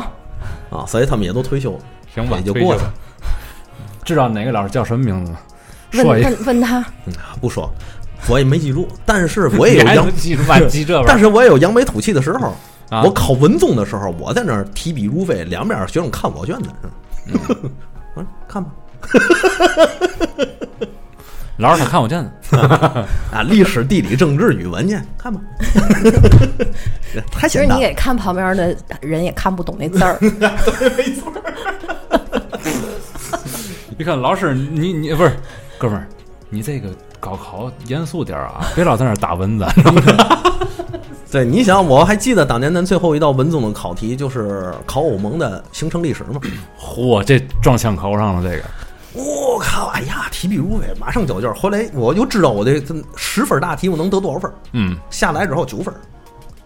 [0.70, 1.78] 啊，所以他们也都退休了，
[2.14, 2.82] 行吧，也就过去。
[4.04, 5.38] 知道哪个老师叫什么名字吗？
[5.94, 7.72] 问问问他，嗯，不说，
[8.28, 10.58] 我也没记住，但是我也 有扬，记住吧？
[10.68, 12.54] 记这玩意儿但是我也有扬眉吐气的时候。
[12.90, 16.68] 啊我考文综的时候，我在那儿提笔如飞，两边学生看我卷子，
[18.14, 18.70] 嗯， 看吧，
[21.56, 22.56] 老师他看我卷子，
[23.32, 26.06] 啊，历史、地理、政治、语文去看吧，太简
[27.22, 27.48] 单了。
[27.48, 30.18] 其实你也看旁边的人也看不懂那字儿。
[33.96, 35.32] 你看老师，你你不是
[35.78, 36.06] 哥们儿，
[36.50, 36.90] 你这个
[37.24, 39.64] 高考严肃点儿啊， 别老在那儿打蚊子。
[41.32, 46.40] 对，你想，我还记得当年咱最后一道文综的考题就是考欧盟的形成历史嘛。
[46.78, 48.64] 嚯，这撞枪口上了，这个
[49.14, 49.86] 我靠！
[49.88, 51.52] 哎呀，提笔如飞，马上交卷。
[51.54, 55.92] 后来我就知道我这这十分大题我能得多少分，嗯下来之后九分。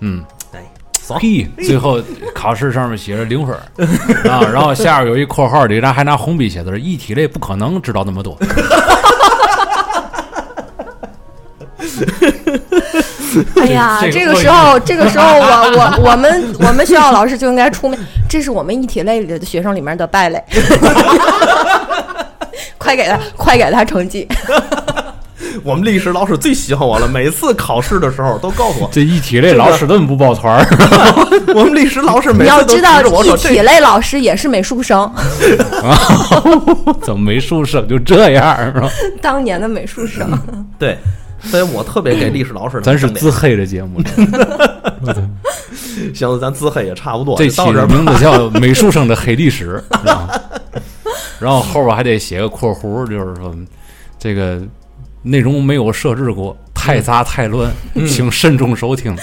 [0.00, 0.62] 嗯，哎，
[1.00, 1.18] 爽！
[1.18, 1.98] 屁，最后
[2.34, 8.36] 考试上面写着零分儿啊，然后下边有一括号里，然后还拿红笔写的是一体类不可能知道那么多。
[13.60, 17.98] 哎呀， 这个时候，这个时候我我我们我们学校老师就应该出面，
[18.28, 20.42] 这是我们一体类里的学生里面的败类。
[22.78, 24.26] 快给他，快给他成绩！
[25.64, 30.66] 我们历史老师最喜欢我了，每次考试的时候都告诉我，这一体类老师怎么不抱团儿？
[31.54, 35.00] 我们历史老师每你要次都知道，指着我说一体类老师也是美术生
[35.82, 35.98] 啊，
[37.02, 38.88] 怎么美术生就这样是吧？
[39.20, 40.30] 当年的美术生。
[40.78, 40.96] 对，
[41.42, 44.02] 所以我特别给历史老师咱是自黑的节目，
[46.14, 50.28] 行，咱自黑也差不多，这期就到这名字叫 《美术生的黑历史》啊，
[51.38, 53.54] 然后后边还得写个括弧，就是说
[54.18, 54.60] 这个
[55.22, 57.70] 内容没有设置过，太杂太乱，
[58.06, 59.16] 请慎重收听。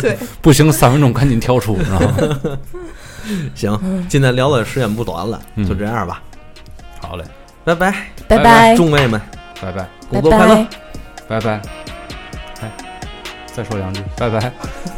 [0.00, 2.58] 对，不行，三分钟赶紧跳出，知道吗？
[3.54, 5.66] 行，今天聊的时间不短了，嗯。
[5.68, 6.22] 就这样吧，
[7.00, 7.24] 好嘞，
[7.64, 7.90] 拜拜，
[8.28, 8.44] 拜拜。
[8.44, 9.20] 拜，众位们，
[9.60, 10.54] 拜拜，工作快乐。
[10.54, 10.68] 拜。。
[11.28, 11.60] 拜拜。
[12.62, 12.72] 哎，
[13.46, 14.97] 再说两句，拜拜。